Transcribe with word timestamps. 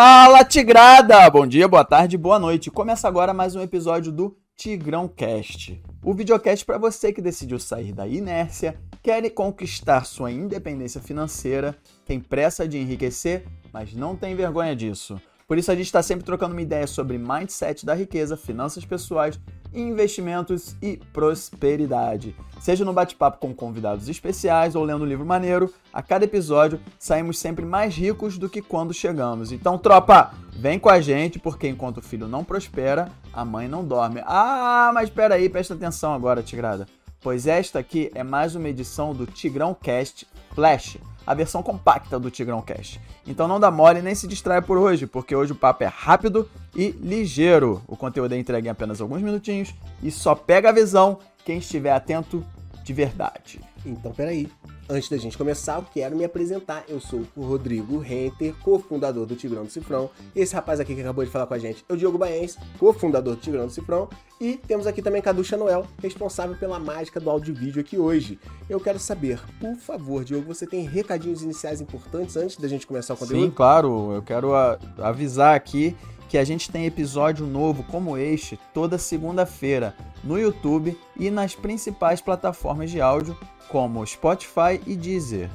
Fala, 0.00 0.44
Tigrada! 0.44 1.28
Bom 1.28 1.44
dia, 1.44 1.66
boa 1.66 1.84
tarde, 1.84 2.16
boa 2.16 2.38
noite. 2.38 2.70
Começa 2.70 3.08
agora 3.08 3.34
mais 3.34 3.56
um 3.56 3.60
episódio 3.60 4.12
do 4.12 4.38
Tigrão 4.54 5.08
Cast. 5.08 5.82
O 6.04 6.14
videocast 6.14 6.64
para 6.64 6.78
você 6.78 7.12
que 7.12 7.20
decidiu 7.20 7.58
sair 7.58 7.92
da 7.92 8.06
inércia, 8.06 8.78
quer 9.02 9.28
conquistar 9.30 10.04
sua 10.04 10.30
independência 10.30 11.00
financeira, 11.00 11.76
tem 12.06 12.20
pressa 12.20 12.68
de 12.68 12.78
enriquecer, 12.78 13.44
mas 13.72 13.92
não 13.92 14.14
tem 14.14 14.36
vergonha 14.36 14.76
disso. 14.76 15.20
Por 15.48 15.56
isso 15.56 15.72
a 15.72 15.74
gente 15.74 15.86
está 15.86 16.02
sempre 16.02 16.26
trocando 16.26 16.52
uma 16.52 16.60
ideia 16.60 16.86
sobre 16.86 17.16
mindset 17.16 17.86
da 17.86 17.94
riqueza, 17.94 18.36
finanças 18.36 18.84
pessoais, 18.84 19.40
investimentos 19.72 20.76
e 20.82 20.98
prosperidade. 21.10 22.36
Seja 22.60 22.84
no 22.84 22.92
bate-papo 22.92 23.38
com 23.38 23.54
convidados 23.54 24.10
especiais 24.10 24.74
ou 24.74 24.84
lendo 24.84 25.04
um 25.04 25.08
livro 25.08 25.24
maneiro, 25.24 25.72
a 25.90 26.02
cada 26.02 26.26
episódio 26.26 26.78
saímos 26.98 27.38
sempre 27.38 27.64
mais 27.64 27.96
ricos 27.96 28.36
do 28.36 28.46
que 28.46 28.60
quando 28.60 28.92
chegamos. 28.92 29.50
Então, 29.50 29.78
tropa, 29.78 30.34
vem 30.52 30.78
com 30.78 30.90
a 30.90 31.00
gente, 31.00 31.38
porque 31.38 31.66
enquanto 31.66 31.96
o 31.96 32.02
filho 32.02 32.28
não 32.28 32.44
prospera, 32.44 33.10
a 33.32 33.42
mãe 33.42 33.66
não 33.66 33.82
dorme. 33.82 34.22
Ah, 34.26 34.90
mas 34.92 35.08
espera 35.08 35.36
aí, 35.36 35.48
presta 35.48 35.72
atenção 35.72 36.12
agora, 36.12 36.42
Tigrada. 36.42 36.86
Pois 37.22 37.46
esta 37.46 37.78
aqui 37.78 38.10
é 38.14 38.22
mais 38.22 38.54
uma 38.54 38.68
edição 38.68 39.14
do 39.14 39.24
Tigrão 39.24 39.74
Cast 39.74 40.26
Flash 40.54 40.98
a 41.28 41.34
versão 41.34 41.62
compacta 41.62 42.18
do 42.18 42.30
Tigrão 42.30 42.62
Cash. 42.62 42.98
Então 43.26 43.46
não 43.46 43.60
dá 43.60 43.70
mole 43.70 44.00
nem 44.00 44.14
se 44.14 44.26
distrai 44.26 44.62
por 44.62 44.78
hoje, 44.78 45.06
porque 45.06 45.36
hoje 45.36 45.52
o 45.52 45.54
papo 45.54 45.84
é 45.84 45.86
rápido 45.86 46.48
e 46.74 46.88
ligeiro. 46.92 47.82
O 47.86 47.98
conteúdo 47.98 48.32
é 48.32 48.38
entregue 48.38 48.68
em 48.68 48.70
apenas 48.70 48.98
alguns 48.98 49.20
minutinhos 49.20 49.74
e 50.02 50.10
só 50.10 50.34
pega 50.34 50.70
a 50.70 50.72
visão 50.72 51.18
quem 51.44 51.58
estiver 51.58 51.92
atento 51.92 52.42
de 52.88 52.94
verdade. 52.94 53.60
Então, 53.84 54.12
peraí. 54.12 54.48
Antes 54.88 55.10
da 55.10 55.18
gente 55.18 55.36
começar, 55.36 55.76
eu 55.76 55.84
quero 55.92 56.16
me 56.16 56.24
apresentar. 56.24 56.84
Eu 56.88 56.98
sou 56.98 57.22
o 57.36 57.42
Rodrigo 57.42 57.98
Renter, 57.98 58.54
cofundador 58.62 59.26
do 59.26 59.36
Tigrão 59.36 59.66
do 59.66 59.70
Cifrão. 59.70 60.08
Esse 60.34 60.54
rapaz 60.54 60.80
aqui 60.80 60.94
que 60.94 61.02
acabou 61.02 61.22
de 61.22 61.30
falar 61.30 61.46
com 61.46 61.52
a 61.52 61.58
gente 61.58 61.84
é 61.86 61.92
o 61.92 61.96
Diogo 61.98 62.16
Baense, 62.16 62.56
cofundador 62.78 63.34
do 63.34 63.40
Tigrão 63.42 63.66
do 63.66 63.72
Cifrão. 63.72 64.08
E 64.40 64.56
temos 64.56 64.86
aqui 64.86 65.02
também 65.02 65.20
Cadu 65.20 65.44
Chanuel, 65.44 65.86
responsável 66.02 66.56
pela 66.56 66.78
mágica 66.78 67.20
do 67.20 67.28
áudio 67.28 67.54
e 67.54 67.58
vídeo 67.58 67.82
aqui 67.82 67.98
hoje. 67.98 68.40
Eu 68.70 68.80
quero 68.80 68.98
saber, 68.98 69.38
por 69.60 69.76
favor, 69.76 70.24
Diogo, 70.24 70.46
você 70.46 70.66
tem 70.66 70.86
recadinhos 70.86 71.42
iniciais 71.42 71.82
importantes 71.82 72.38
antes 72.38 72.56
da 72.56 72.68
gente 72.68 72.86
começar 72.86 73.12
o 73.12 73.18
conteúdo? 73.18 73.44
Sim, 73.44 73.50
claro. 73.50 74.12
Eu 74.14 74.22
quero 74.22 74.54
avisar 74.96 75.54
aqui 75.54 75.94
que 76.28 76.36
a 76.36 76.44
gente 76.44 76.70
tem 76.70 76.84
episódio 76.84 77.46
novo 77.46 77.82
como 77.84 78.16
este 78.16 78.58
toda 78.74 78.98
segunda-feira 78.98 79.96
no 80.22 80.38
YouTube 80.38 80.96
e 81.16 81.30
nas 81.30 81.54
principais 81.54 82.20
plataformas 82.20 82.90
de 82.90 83.00
áudio 83.00 83.36
como 83.68 84.06
Spotify 84.06 84.80
e 84.86 84.94
Deezer, 84.94 85.50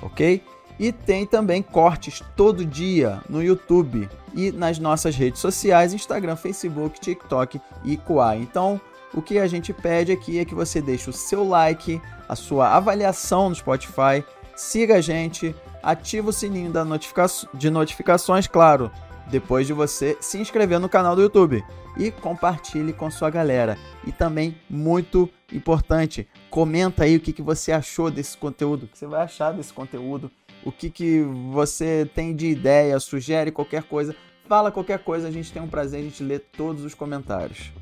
ok? 0.00 0.42
E 0.78 0.90
tem 0.90 1.26
também 1.26 1.62
cortes 1.62 2.22
todo 2.36 2.64
dia 2.64 3.20
no 3.28 3.42
YouTube 3.42 4.08
e 4.34 4.50
nas 4.50 4.78
nossas 4.78 5.14
redes 5.14 5.40
sociais, 5.40 5.92
Instagram, 5.92 6.36
Facebook, 6.36 6.98
TikTok 6.98 7.60
e 7.84 7.96
Quai. 7.96 8.38
Então, 8.38 8.80
o 9.14 9.20
que 9.20 9.38
a 9.38 9.46
gente 9.46 9.72
pede 9.72 10.12
aqui 10.12 10.38
é 10.38 10.44
que 10.44 10.54
você 10.54 10.80
deixe 10.80 11.10
o 11.10 11.12
seu 11.12 11.46
like, 11.46 12.00
a 12.28 12.34
sua 12.34 12.74
avaliação 12.74 13.50
no 13.50 13.54
Spotify, 13.54 14.24
siga 14.56 14.96
a 14.96 15.00
gente, 15.00 15.54
ativa 15.82 16.30
o 16.30 16.32
sininho 16.32 16.72
da 16.72 16.84
notifica 16.84 17.26
de 17.52 17.70
notificações, 17.70 18.46
claro, 18.46 18.90
depois 19.30 19.66
de 19.66 19.72
você 19.72 20.16
se 20.20 20.38
inscrever 20.38 20.78
no 20.78 20.88
canal 20.88 21.14
do 21.14 21.22
YouTube 21.22 21.64
e 21.96 22.10
compartilhe 22.10 22.92
com 22.92 23.10
sua 23.10 23.30
galera. 23.30 23.76
E 24.06 24.12
também, 24.12 24.56
muito 24.68 25.28
importante, 25.52 26.26
comenta 26.50 27.04
aí 27.04 27.16
o 27.16 27.20
que, 27.20 27.32
que 27.32 27.42
você 27.42 27.72
achou 27.72 28.10
desse 28.10 28.36
conteúdo, 28.36 28.84
o 28.84 28.88
que 28.88 28.98
você 28.98 29.06
vai 29.06 29.22
achar 29.22 29.52
desse 29.52 29.72
conteúdo, 29.72 30.30
o 30.64 30.72
que, 30.72 30.90
que 30.90 31.22
você 31.50 32.08
tem 32.14 32.34
de 32.34 32.46
ideia, 32.46 32.98
sugere 32.98 33.50
qualquer 33.50 33.82
coisa, 33.84 34.14
fala 34.48 34.70
qualquer 34.70 35.00
coisa, 35.00 35.28
a 35.28 35.30
gente 35.30 35.52
tem 35.52 35.62
um 35.62 35.68
prazer, 35.68 36.00
a 36.00 36.04
gente 36.04 36.22
lê 36.22 36.38
todos 36.38 36.84
os 36.84 36.94
comentários. 36.94 37.72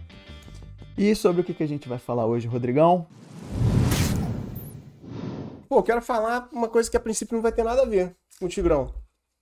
E 0.96 1.14
sobre 1.14 1.40
o 1.40 1.44
que, 1.44 1.54
que 1.54 1.62
a 1.62 1.68
gente 1.68 1.88
vai 1.88 1.98
falar 1.98 2.26
hoje, 2.26 2.46
Rodrigão? 2.46 3.06
Pô, 5.68 5.82
quero 5.82 6.02
falar 6.02 6.48
uma 6.52 6.68
coisa 6.68 6.90
que 6.90 6.96
a 6.96 7.00
princípio 7.00 7.36
não 7.36 7.42
vai 7.42 7.52
ter 7.52 7.62
nada 7.62 7.82
a 7.82 7.86
ver 7.86 8.14
com 8.38 8.46
o 8.46 8.48
Tigrão 8.48 8.99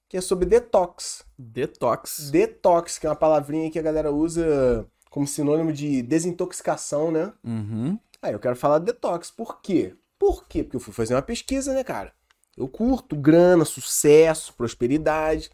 que 0.08 0.16
é 0.16 0.20
sobre 0.20 0.46
detox. 0.46 1.24
Detox. 1.38 2.30
Detox, 2.30 2.98
que 2.98 3.06
é 3.06 3.10
uma 3.10 3.16
palavrinha 3.16 3.70
que 3.70 3.78
a 3.78 3.82
galera 3.82 4.10
usa 4.10 4.86
como 5.10 5.26
sinônimo 5.26 5.72
de 5.72 6.02
desintoxicação, 6.02 7.10
né? 7.10 7.32
Uhum. 7.44 7.98
Aí 8.22 8.32
eu 8.32 8.38
quero 8.38 8.56
falar 8.56 8.78
de 8.78 8.86
detox. 8.86 9.30
Por 9.30 9.60
quê? 9.60 9.94
Por 10.18 10.46
quê? 10.48 10.62
Porque 10.62 10.76
eu 10.76 10.80
fui 10.80 10.92
fazer 10.92 11.14
uma 11.14 11.22
pesquisa, 11.22 11.72
né, 11.72 11.84
cara? 11.84 12.12
Eu 12.56 12.66
curto 12.66 13.14
grana, 13.14 13.64
sucesso, 13.64 14.54
prosperidade. 14.54 15.50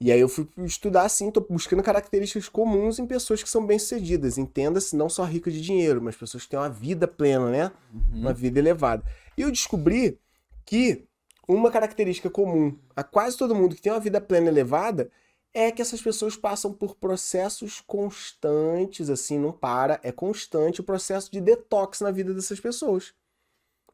E 0.00 0.10
aí 0.10 0.18
eu 0.18 0.28
fui 0.28 0.48
estudar 0.64 1.02
assim, 1.04 1.30
tô 1.30 1.40
buscando 1.40 1.80
características 1.80 2.48
comuns 2.48 2.98
em 2.98 3.06
pessoas 3.06 3.40
que 3.40 3.48
são 3.48 3.64
bem-sucedidas. 3.64 4.36
Entenda-se, 4.36 4.96
não 4.96 5.08
só 5.08 5.22
ricas 5.22 5.52
de 5.52 5.60
dinheiro, 5.60 6.02
mas 6.02 6.16
pessoas 6.16 6.42
que 6.42 6.48
têm 6.48 6.58
uma 6.58 6.68
vida 6.68 7.06
plena, 7.06 7.48
né? 7.48 7.72
Uhum. 7.92 8.20
Uma 8.22 8.32
vida 8.32 8.58
elevada. 8.58 9.04
E 9.38 9.42
eu 9.42 9.50
descobri 9.52 10.18
que 10.64 11.04
uma 11.46 11.70
característica 11.70 12.30
comum 12.30 12.78
a 12.94 13.02
quase 13.02 13.36
todo 13.36 13.54
mundo 13.54 13.74
que 13.74 13.82
tem 13.82 13.92
uma 13.92 14.00
vida 14.00 14.20
plena 14.20 14.48
elevada 14.48 15.10
é 15.54 15.70
que 15.70 15.82
essas 15.82 16.00
pessoas 16.00 16.36
passam 16.36 16.72
por 16.72 16.94
processos 16.96 17.80
constantes, 17.80 19.10
assim, 19.10 19.38
não 19.38 19.52
para, 19.52 20.00
é 20.02 20.10
constante 20.10 20.80
o 20.80 20.84
processo 20.84 21.30
de 21.30 21.40
detox 21.40 22.00
na 22.00 22.10
vida 22.10 22.32
dessas 22.32 22.58
pessoas. 22.58 23.12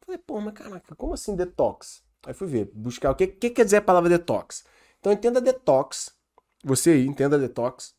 Falei, 0.05 0.21
pô, 0.25 0.41
mas 0.41 0.55
caraca, 0.55 0.95
como 0.95 1.15
assim 1.15 1.35
detox? 1.35 2.03
Aí 2.25 2.33
fui 2.33 2.47
ver, 2.47 2.71
buscar 2.73 3.11
o 3.11 3.15
que, 3.15 3.27
que 3.27 3.51
quer 3.51 3.65
dizer 3.65 3.79
a 3.79 3.83
palavra 3.83 4.09
detox. 4.09 4.65
Então 5.01 5.13
entenda 5.13 5.41
detox, 5.41 6.15
você 6.63 6.91
aí 6.91 7.07
entenda 7.07 7.39
detox, 7.39 7.95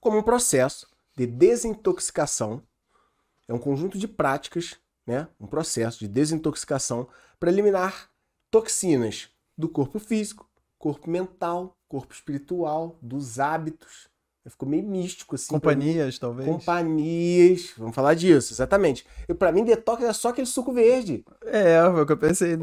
como 0.00 0.18
um 0.18 0.22
processo 0.22 0.88
de 1.16 1.26
desintoxicação, 1.26 2.62
é 3.46 3.52
um 3.52 3.58
conjunto 3.58 3.98
de 3.98 4.08
práticas, 4.08 4.78
né? 5.06 5.28
um 5.38 5.46
processo 5.46 5.98
de 5.98 6.08
desintoxicação 6.08 7.08
para 7.38 7.50
eliminar 7.50 8.11
toxinas 8.52 9.30
do 9.56 9.66
corpo 9.66 9.98
físico, 9.98 10.46
corpo 10.78 11.10
mental, 11.10 11.74
corpo 11.88 12.12
espiritual, 12.12 12.98
dos 13.00 13.40
hábitos. 13.40 14.08
Ficou 14.46 14.68
meio 14.68 14.82
místico 14.82 15.36
assim. 15.36 15.48
Companhias, 15.48 16.18
talvez. 16.18 16.48
Companhias. 16.48 17.72
Vamos 17.78 17.94
falar 17.94 18.14
disso, 18.14 18.52
exatamente. 18.52 19.06
E 19.28 19.32
para 19.32 19.52
mim, 19.52 19.64
detox 19.64 20.02
é 20.02 20.12
só 20.12 20.30
aquele 20.30 20.48
suco 20.48 20.72
verde. 20.72 21.24
É, 21.46 21.80
foi 21.80 22.02
o 22.02 22.06
que 22.06 22.12
eu 22.12 22.16
pensei 22.16 22.58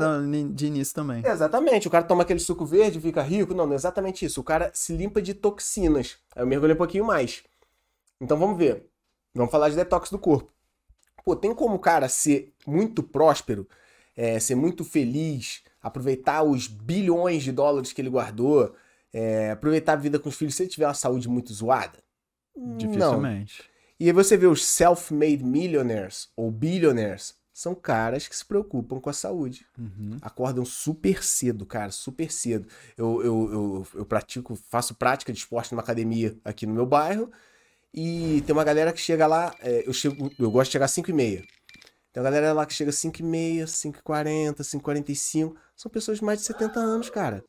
de 0.53 0.67
início 0.67 0.93
também. 0.93 1.23
exatamente. 1.25 1.87
O 1.87 1.91
cara 1.91 2.03
toma 2.03 2.23
aquele 2.23 2.41
suco 2.41 2.65
verde 2.65 2.97
e 2.97 3.01
fica 3.01 3.21
rico. 3.21 3.53
Não, 3.53 3.65
não 3.65 3.73
é 3.73 3.75
exatamente 3.77 4.25
isso. 4.25 4.41
O 4.41 4.43
cara 4.43 4.69
se 4.73 4.93
limpa 4.93 5.21
de 5.21 5.33
toxinas. 5.33 6.17
Aí 6.35 6.43
eu 6.43 6.47
mergulhei 6.47 6.75
um 6.75 6.77
pouquinho 6.77 7.05
mais. 7.05 7.43
Então 8.19 8.37
vamos 8.37 8.57
ver. 8.57 8.89
Vamos 9.33 9.51
falar 9.51 9.69
de 9.69 9.77
detox 9.77 10.09
do 10.09 10.19
corpo. 10.19 10.51
Pô, 11.23 11.33
tem 11.33 11.55
como 11.55 11.75
o 11.75 11.79
cara 11.79 12.09
ser 12.09 12.53
muito 12.67 13.01
próspero, 13.01 13.67
é, 14.17 14.37
ser 14.37 14.55
muito 14.55 14.83
feliz, 14.83 15.63
aproveitar 15.81 16.43
os 16.43 16.67
bilhões 16.67 17.43
de 17.43 17.51
dólares 17.51 17.93
que 17.93 18.01
ele 18.01 18.09
guardou, 18.09 18.75
é, 19.13 19.51
aproveitar 19.51 19.93
a 19.93 19.97
vida 19.97 20.19
com 20.19 20.29
os 20.29 20.35
filhos 20.35 20.55
se 20.55 20.63
ele 20.63 20.69
tiver 20.69 20.87
uma 20.87 20.93
saúde 20.93 21.27
muito 21.27 21.53
zoada? 21.53 21.99
Dificilmente. 22.77 23.63
Não. 23.63 23.69
E 23.99 24.07
aí 24.07 24.13
você 24.13 24.37
vê 24.37 24.47
os 24.47 24.65
self-made 24.65 25.43
millionaires 25.43 26.29
ou 26.35 26.49
billionaires, 26.49 27.35
são 27.59 27.75
caras 27.75 28.25
que 28.25 28.35
se 28.35 28.45
preocupam 28.45 29.01
com 29.01 29.09
a 29.09 29.13
saúde. 29.13 29.65
Uhum. 29.77 30.17
Acordam 30.21 30.63
super 30.63 31.21
cedo, 31.21 31.65
cara, 31.65 31.91
super 31.91 32.31
cedo. 32.31 32.67
Eu, 32.97 33.21
eu, 33.21 33.51
eu, 33.51 33.87
eu 33.95 34.05
pratico, 34.05 34.55
faço 34.55 34.95
prática 34.95 35.33
de 35.33 35.39
esporte 35.39 35.73
numa 35.73 35.81
academia 35.81 36.37
aqui 36.45 36.65
no 36.65 36.73
meu 36.73 36.85
bairro. 36.85 37.29
E 37.93 38.41
tem 38.45 38.53
uma 38.53 38.63
galera 38.63 38.93
que 38.93 39.01
chega 39.01 39.27
lá, 39.27 39.53
é, 39.59 39.83
eu, 39.85 39.91
chego, 39.91 40.31
eu 40.39 40.49
gosto 40.49 40.69
de 40.69 40.73
chegar 40.73 40.85
às 40.85 40.91
5 40.91 41.09
e 41.09 41.13
meia. 41.13 41.43
Tem 42.11 42.21
uma 42.23 42.29
galera 42.29 42.53
lá 42.53 42.65
que 42.65 42.73
chega 42.73 42.89
às 42.89 42.95
5 42.95 43.19
e 43.19 43.23
meia, 43.23 43.67
5 43.67 43.99
e 43.99 44.01
40, 44.01 44.63
5 44.63 44.81
e 44.81 44.83
45. 44.83 45.55
São 45.75 45.91
pessoas 45.91 46.17
de 46.17 46.23
mais 46.23 46.39
de 46.39 46.45
70 46.45 46.79
anos, 46.79 47.09
cara. 47.09 47.43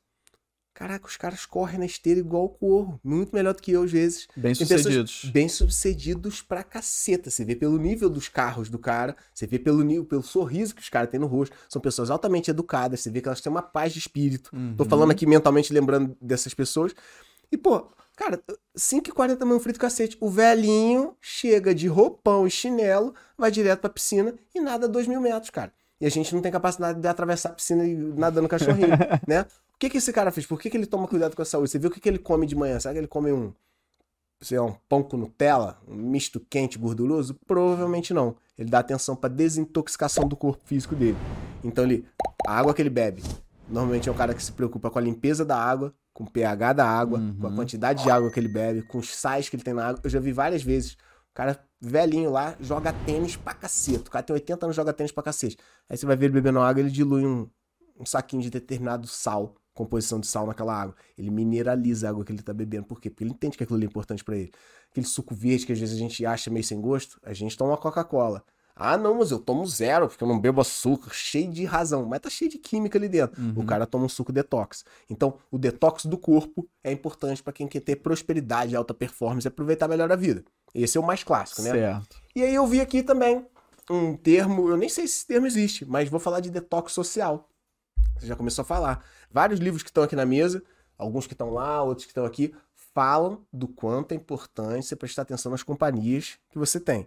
Caraca, 0.72 1.06
os 1.06 1.16
caras 1.16 1.44
correm 1.44 1.78
na 1.78 1.84
esteira 1.84 2.20
igual 2.20 2.44
o 2.44 2.48
corro. 2.48 3.00
Muito 3.02 3.34
melhor 3.34 3.52
do 3.52 3.60
que 3.60 3.72
eu, 3.72 3.82
às 3.82 3.90
vezes. 3.90 4.26
Bem 4.36 4.54
sucedidos. 4.54 5.24
Bem 5.26 5.48
sucedidos 5.48 6.40
pra 6.40 6.62
caceta. 6.62 7.28
Você 7.28 7.44
vê 7.44 7.54
pelo 7.54 7.76
nível 7.76 8.08
dos 8.08 8.28
carros 8.28 8.70
do 8.70 8.78
cara, 8.78 9.16
você 9.34 9.46
vê 9.46 9.58
pelo 9.58 9.82
nível, 9.82 10.04
pelo 10.04 10.22
sorriso 10.22 10.74
que 10.74 10.80
os 10.80 10.88
caras 10.88 11.10
têm 11.10 11.20
no 11.20 11.26
rosto. 11.26 11.54
São 11.68 11.82
pessoas 11.82 12.10
altamente 12.10 12.50
educadas, 12.50 13.00
você 13.00 13.10
vê 13.10 13.20
que 13.20 13.28
elas 13.28 13.40
têm 13.40 13.50
uma 13.50 13.62
paz 13.62 13.92
de 13.92 13.98
espírito. 13.98 14.50
Uhum. 14.54 14.74
Tô 14.76 14.84
falando 14.84 15.10
aqui 15.10 15.26
mentalmente 15.26 15.72
lembrando 15.72 16.16
dessas 16.20 16.54
pessoas. 16.54 16.94
E, 17.52 17.58
pô, 17.58 17.90
Cara, 18.20 18.38
5h40 18.76 19.42
mão 19.46 19.58
frito 19.58 19.80
cacete. 19.80 20.14
O 20.20 20.28
velhinho 20.28 21.16
chega 21.22 21.74
de 21.74 21.88
roupão 21.88 22.46
e 22.46 22.50
chinelo, 22.50 23.14
vai 23.36 23.50
direto 23.50 23.80
pra 23.80 23.88
piscina 23.88 24.34
e 24.54 24.60
nada 24.60 24.84
a 24.84 24.88
2 24.90 25.06
mil 25.06 25.22
metros, 25.22 25.48
cara. 25.48 25.72
E 25.98 26.04
a 26.04 26.10
gente 26.10 26.34
não 26.34 26.42
tem 26.42 26.52
capacidade 26.52 27.00
de 27.00 27.08
atravessar 27.08 27.48
a 27.48 27.52
piscina 27.54 27.82
e 27.82 27.94
nadando 27.94 28.46
cachorrinho, 28.46 28.90
né? 29.26 29.46
O 29.74 29.78
que, 29.78 29.88
que 29.88 29.96
esse 29.96 30.12
cara 30.12 30.30
fez? 30.30 30.44
Por 30.44 30.60
que, 30.60 30.68
que 30.68 30.76
ele 30.76 30.84
toma 30.84 31.08
cuidado 31.08 31.34
com 31.34 31.40
a 31.40 31.46
saúde? 31.46 31.70
Você 31.70 31.78
viu 31.78 31.88
o 31.88 31.92
que, 31.92 31.98
que 31.98 32.10
ele 32.10 32.18
come 32.18 32.46
de 32.46 32.54
manhã? 32.54 32.78
Será 32.78 32.92
que 32.92 33.00
ele 33.00 33.06
come 33.06 33.32
um, 33.32 33.54
sei 34.42 34.58
lá, 34.58 34.66
um 34.66 34.76
pão 34.86 35.02
com 35.02 35.16
Nutella? 35.16 35.78
Um 35.88 35.96
misto 35.96 36.40
quente 36.40 36.76
gorduroso? 36.76 37.34
Provavelmente 37.46 38.12
não. 38.12 38.36
Ele 38.58 38.68
dá 38.68 38.80
atenção 38.80 39.16
pra 39.16 39.30
desintoxicação 39.30 40.28
do 40.28 40.36
corpo 40.36 40.62
físico 40.66 40.94
dele. 40.94 41.16
Então 41.64 41.84
ele, 41.84 42.04
a 42.46 42.58
água 42.58 42.74
que 42.74 42.82
ele 42.82 42.90
bebe, 42.90 43.22
normalmente 43.66 44.10
é 44.10 44.12
um 44.12 44.14
cara 44.16 44.34
que 44.34 44.42
se 44.42 44.52
preocupa 44.52 44.90
com 44.90 44.98
a 44.98 45.02
limpeza 45.02 45.42
da 45.42 45.56
água, 45.56 45.94
com 46.12 46.24
o 46.24 46.30
pH 46.30 46.72
da 46.74 46.86
água, 46.86 47.18
Uhum. 47.18 47.36
com 47.38 47.46
a 47.46 47.54
quantidade 47.54 48.02
de 48.02 48.10
água 48.10 48.30
que 48.30 48.38
ele 48.40 48.48
bebe, 48.48 48.82
com 48.82 48.98
os 48.98 49.14
sais 49.14 49.48
que 49.48 49.56
ele 49.56 49.62
tem 49.62 49.74
na 49.74 49.86
água. 49.88 50.00
Eu 50.04 50.10
já 50.10 50.20
vi 50.20 50.32
várias 50.32 50.62
vezes. 50.62 50.92
O 50.94 51.34
cara 51.34 51.58
velhinho 51.80 52.30
lá 52.30 52.56
joga 52.60 52.92
tênis 53.06 53.36
pra 53.36 53.54
cacete. 53.54 54.08
O 54.08 54.10
cara 54.10 54.22
tem 54.22 54.34
80 54.34 54.66
anos 54.66 54.76
joga 54.76 54.92
tênis 54.92 55.12
pra 55.12 55.22
cacete. 55.22 55.56
Aí 55.88 55.96
você 55.96 56.04
vai 56.04 56.16
ver 56.16 56.26
ele 56.26 56.34
bebendo 56.34 56.60
água, 56.60 56.80
ele 56.80 56.90
dilui 56.90 57.24
um, 57.24 57.48
um 57.98 58.04
saquinho 58.04 58.42
de 58.42 58.50
determinado 58.50 59.06
sal, 59.06 59.54
composição 59.72 60.18
de 60.20 60.26
sal 60.26 60.46
naquela 60.46 60.74
água. 60.74 60.94
Ele 61.16 61.30
mineraliza 61.30 62.06
a 62.08 62.10
água 62.10 62.24
que 62.24 62.32
ele 62.32 62.42
tá 62.42 62.52
bebendo. 62.52 62.84
Por 62.84 63.00
quê? 63.00 63.08
Porque 63.08 63.22
ele 63.24 63.30
entende 63.30 63.56
que 63.56 63.62
aquilo 63.62 63.76
ali 63.78 63.86
é 63.86 63.88
importante 63.88 64.24
pra 64.24 64.36
ele. 64.36 64.50
Aquele 64.90 65.06
suco 65.06 65.34
verde 65.34 65.64
que 65.64 65.72
às 65.72 65.78
vezes 65.78 65.94
a 65.94 65.98
gente 65.98 66.26
acha 66.26 66.50
meio 66.50 66.64
sem 66.64 66.80
gosto, 66.80 67.18
a 67.24 67.32
gente 67.32 67.56
toma 67.56 67.76
Coca-Cola. 67.76 68.42
Ah, 68.82 68.96
não, 68.96 69.18
mas 69.18 69.30
eu 69.30 69.38
tomo 69.38 69.66
zero, 69.66 70.08
porque 70.08 70.24
eu 70.24 70.28
não 70.28 70.40
bebo 70.40 70.62
açúcar, 70.62 71.10
cheio 71.12 71.50
de 71.50 71.66
razão. 71.66 72.06
Mas 72.06 72.20
tá 72.20 72.30
cheio 72.30 72.50
de 72.50 72.56
química 72.56 72.98
ali 72.98 73.10
dentro. 73.10 73.38
Uhum. 73.38 73.52
O 73.56 73.66
cara 73.66 73.86
toma 73.86 74.06
um 74.06 74.08
suco 74.08 74.32
detox. 74.32 74.86
Então, 75.10 75.34
o 75.50 75.58
detox 75.58 76.06
do 76.06 76.16
corpo 76.16 76.66
é 76.82 76.90
importante 76.90 77.42
pra 77.42 77.52
quem 77.52 77.68
quer 77.68 77.80
ter 77.80 77.96
prosperidade, 77.96 78.74
alta 78.74 78.94
performance 78.94 79.46
e 79.46 79.48
aproveitar 79.48 79.86
melhor 79.86 80.10
a 80.10 80.16
vida. 80.16 80.42
Esse 80.74 80.96
é 80.96 81.00
o 81.00 81.04
mais 81.04 81.22
clássico, 81.22 81.60
né? 81.60 81.72
Certo. 81.72 82.16
E 82.34 82.42
aí 82.42 82.54
eu 82.54 82.66
vi 82.66 82.80
aqui 82.80 83.02
também 83.02 83.44
um 83.90 84.16
termo, 84.16 84.70
eu 84.70 84.78
nem 84.78 84.88
sei 84.88 85.06
se 85.06 85.16
esse 85.16 85.26
termo 85.26 85.46
existe, 85.46 85.84
mas 85.84 86.08
vou 86.08 86.18
falar 86.18 86.40
de 86.40 86.50
detox 86.50 86.92
social. 86.92 87.50
Você 88.18 88.26
já 88.26 88.34
começou 88.34 88.62
a 88.62 88.64
falar. 88.64 89.04
Vários 89.30 89.60
livros 89.60 89.82
que 89.82 89.90
estão 89.90 90.04
aqui 90.04 90.16
na 90.16 90.24
mesa, 90.24 90.62
alguns 90.96 91.26
que 91.26 91.34
estão 91.34 91.50
lá, 91.50 91.82
outros 91.82 92.06
que 92.06 92.12
estão 92.12 92.24
aqui, 92.24 92.54
falam 92.94 93.44
do 93.52 93.68
quanto 93.68 94.12
é 94.12 94.14
importante 94.14 94.86
você 94.86 94.96
prestar 94.96 95.22
atenção 95.22 95.52
nas 95.52 95.62
companhias 95.62 96.38
que 96.48 96.58
você 96.58 96.80
tem. 96.80 97.06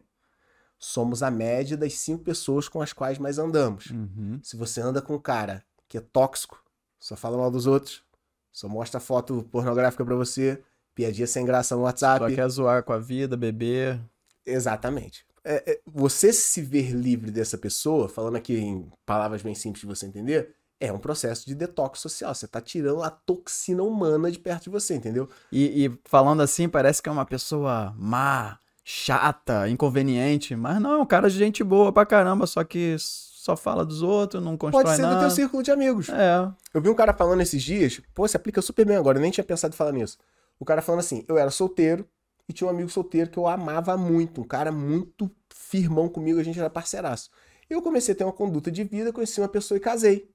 Somos 0.85 1.23
a 1.23 1.31
média 1.31 1.77
das 1.77 1.93
cinco 1.93 2.25
pessoas 2.25 2.67
com 2.67 2.81
as 2.81 2.91
quais 2.91 3.17
mais 3.17 3.39
andamos. 3.39 3.85
Uhum. 3.85 4.37
Se 4.43 4.57
você 4.57 4.81
anda 4.81 5.01
com 5.01 5.15
um 5.15 5.19
cara 5.19 5.63
que 5.87 5.97
é 5.97 6.01
tóxico, 6.01 6.61
só 6.99 7.15
fala 7.15 7.37
mal 7.37 7.49
dos 7.49 7.65
outros, 7.65 8.03
só 8.51 8.67
mostra 8.67 8.99
foto 8.99 9.47
pornográfica 9.49 10.03
pra 10.03 10.13
você, 10.13 10.61
piadinha 10.93 11.25
sem 11.25 11.45
graça 11.45 11.73
no 11.73 11.83
WhatsApp. 11.83 12.29
Só 12.29 12.35
quer 12.35 12.49
zoar 12.49 12.83
com 12.83 12.91
a 12.91 12.99
vida, 12.99 13.37
beber. 13.37 13.97
Exatamente. 14.45 15.25
É, 15.41 15.71
é, 15.71 15.81
você 15.85 16.33
se 16.33 16.61
ver 16.61 16.91
livre 16.91 17.31
dessa 17.31 17.57
pessoa, 17.57 18.09
falando 18.09 18.35
aqui 18.35 18.57
em 18.57 18.91
palavras 19.05 19.41
bem 19.41 19.55
simples 19.55 19.79
de 19.79 19.87
você 19.87 20.05
entender, 20.05 20.53
é 20.81 20.91
um 20.91 20.99
processo 20.99 21.45
de 21.45 21.55
detox 21.55 22.01
social. 22.01 22.35
Você 22.35 22.45
tá 22.45 22.59
tirando 22.59 23.01
a 23.01 23.09
toxina 23.09 23.83
humana 23.83 24.29
de 24.29 24.37
perto 24.37 24.63
de 24.63 24.69
você, 24.69 24.95
entendeu? 24.95 25.29
E, 25.49 25.85
e 25.85 25.99
falando 26.03 26.41
assim, 26.41 26.67
parece 26.67 27.01
que 27.01 27.07
é 27.07 27.11
uma 27.11 27.25
pessoa 27.25 27.95
má, 27.97 28.59
chata, 28.83 29.69
inconveniente. 29.69 30.55
Mas 30.55 30.81
não, 30.81 30.91
é 30.91 30.97
um 30.97 31.05
cara 31.05 31.29
de 31.29 31.37
gente 31.37 31.63
boa 31.63 31.91
pra 31.91 32.05
caramba, 32.05 32.45
só 32.45 32.63
que 32.63 32.95
só 32.99 33.55
fala 33.55 33.85
dos 33.85 34.01
outros, 34.01 34.43
não 34.43 34.57
constrói 34.57 34.83
Pode 34.83 34.95
ser 34.95 35.01
do 35.01 35.07
nada. 35.09 35.19
teu 35.21 35.29
círculo 35.31 35.63
de 35.63 35.71
amigos. 35.71 36.09
É. 36.09 36.49
Eu 36.73 36.81
vi 36.81 36.89
um 36.89 36.95
cara 36.95 37.13
falando 37.13 37.41
esses 37.41 37.61
dias, 37.61 38.01
pô, 38.13 38.27
se 38.27 38.37
aplica 38.37 38.61
super 38.61 38.85
bem 38.85 38.95
agora, 38.95 39.17
eu 39.17 39.21
nem 39.21 39.31
tinha 39.31 39.43
pensado 39.43 39.73
em 39.73 39.77
falar 39.77 39.91
nisso. 39.91 40.17
O 40.59 40.65
cara 40.65 40.81
falando 40.81 40.99
assim, 40.99 41.25
eu 41.27 41.37
era 41.37 41.51
solteiro 41.51 42.07
e 42.47 42.53
tinha 42.53 42.67
um 42.67 42.69
amigo 42.69 42.89
solteiro 42.89 43.29
que 43.29 43.37
eu 43.37 43.47
amava 43.47 43.97
muito, 43.97 44.41
um 44.41 44.45
cara 44.45 44.71
muito 44.71 45.29
firmão 45.49 46.07
comigo, 46.07 46.39
a 46.39 46.43
gente 46.43 46.59
era 46.59 46.69
parceiraço. 46.69 47.29
Eu 47.69 47.81
comecei 47.81 48.13
a 48.13 48.17
ter 48.17 48.23
uma 48.23 48.33
conduta 48.33 48.71
de 48.71 48.83
vida, 48.83 49.11
conheci 49.11 49.41
uma 49.41 49.47
pessoa 49.49 49.77
e 49.77 49.81
casei. 49.81 50.29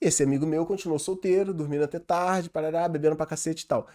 Esse 0.00 0.22
amigo 0.22 0.46
meu 0.46 0.64
continuou 0.64 0.98
solteiro, 0.98 1.52
dormindo 1.52 1.84
até 1.84 1.98
tarde, 1.98 2.48
parará, 2.48 2.88
bebendo 2.88 3.16
pra 3.16 3.26
cacete 3.26 3.64
e 3.64 3.68
tal. 3.68 3.86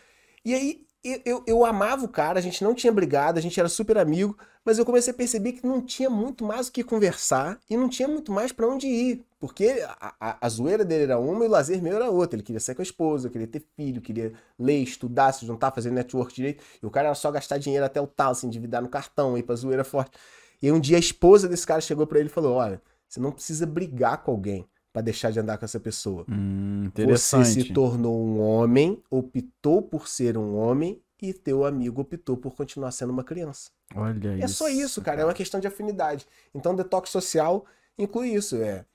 E 0.46 0.54
aí, 0.54 0.86
eu, 1.04 1.22
eu, 1.26 1.44
eu 1.46 1.66
amava 1.66 2.06
o 2.06 2.08
cara, 2.08 2.40
a 2.40 2.42
gente 2.42 2.64
não 2.64 2.74
tinha 2.74 2.92
brigado, 2.92 3.38
a 3.38 3.42
gente 3.42 3.60
era 3.60 3.68
super 3.68 3.98
amigo, 3.98 4.38
mas 4.64 4.78
eu 4.78 4.86
comecei 4.86 5.12
a 5.12 5.16
perceber 5.16 5.52
que 5.52 5.68
não 5.68 5.82
tinha 5.82 6.10
muito 6.10 6.46
mais 6.46 6.70
o 6.70 6.72
que 6.72 6.84
conversar 6.84 7.60
e 7.70 7.76
não 7.76 7.90
tinha 7.90 8.08
muito 8.08 8.32
mais 8.32 8.54
pra 8.54 8.68
onde 8.68 8.88
ir. 8.88 9.26
Porque 9.38 9.84
a, 10.00 10.16
a, 10.18 10.38
a 10.40 10.50
zoeira 10.50 10.86
dele 10.86 11.04
era 11.04 11.20
uma 11.20 11.44
e 11.44 11.48
o 11.48 11.52
lazer 11.52 11.82
meu 11.82 11.98
era 11.98 12.10
outra. 12.10 12.38
Ele 12.38 12.44
queria 12.44 12.62
sair 12.62 12.76
com 12.76 12.82
a 12.82 12.84
esposa, 12.84 13.30
queria 13.30 13.48
ter 13.48 13.62
filho, 13.76 14.02
queria 14.02 14.32
ler, 14.58 14.82
estudar, 14.82 15.34
se 15.34 15.46
juntar, 15.46 15.72
fazer 15.72 15.92
network 15.92 16.34
direito. 16.34 16.64
E 16.82 16.86
o 16.86 16.90
cara 16.90 17.08
era 17.08 17.16
só 17.16 17.30
gastar 17.30 17.58
dinheiro 17.58 17.86
até 17.86 18.00
o 18.00 18.08
tal, 18.08 18.34
se 18.34 18.48
endividar 18.48 18.82
no 18.82 18.88
cartão, 18.88 19.38
ir 19.38 19.44
pra 19.44 19.56
zoeira 19.56 19.84
forte. 19.84 20.18
E 20.62 20.72
um 20.72 20.80
dia 20.80 20.96
a 20.96 21.00
esposa 21.02 21.50
desse 21.50 21.68
cara 21.68 21.82
chegou 21.82 22.08
pra 22.08 22.20
ele 22.20 22.30
e 22.30 22.32
falou: 22.32 22.56
Olha, 22.56 22.82
você 23.10 23.20
não 23.20 23.34
precisa 23.34 23.66
brigar 23.66 24.24
com 24.24 24.32
alguém 24.32 24.66
pra 24.94 25.02
deixar 25.02 25.32
de 25.32 25.40
andar 25.40 25.58
com 25.58 25.66
essa 25.66 25.80
pessoa. 25.80 26.24
Hum. 26.30 26.92
Você 27.08 27.44
se 27.44 27.74
tornou 27.74 28.24
um 28.24 28.40
homem, 28.40 29.02
optou 29.10 29.82
por 29.82 30.08
ser 30.08 30.38
um 30.38 30.56
homem 30.56 31.02
e 31.20 31.34
teu 31.34 31.66
amigo 31.66 32.02
optou 32.02 32.38
por 32.38 32.56
continuar 32.56 32.92
sendo 32.92 33.12
uma 33.12 33.24
criança. 33.24 33.72
Olha 33.96 34.44
É 34.44 34.48
só 34.48 34.70
isso, 34.70 35.02
cara. 35.02 35.22
É 35.22 35.26
uma 35.26 35.34
questão 35.34 35.60
de 35.60 35.68
afinidade. 35.68 36.28
Então, 36.54 36.76
detox 36.76 37.10
social 37.10 37.66
inclui 37.98 38.30
isso. 38.30 38.58
É, 38.58 38.86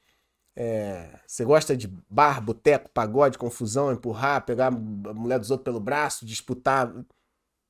é, 0.54 1.18
você 1.26 1.44
gosta 1.44 1.76
de 1.76 1.88
bar, 2.08 2.40
boteco, 2.40 2.90
pagode, 2.90 3.38
confusão, 3.38 3.92
empurrar, 3.92 4.44
pegar 4.44 4.66
a 4.68 4.70
mulher 4.70 5.38
dos 5.38 5.50
outros 5.50 5.64
pelo 5.64 5.80
braço, 5.80 6.24
disputar. 6.24 6.92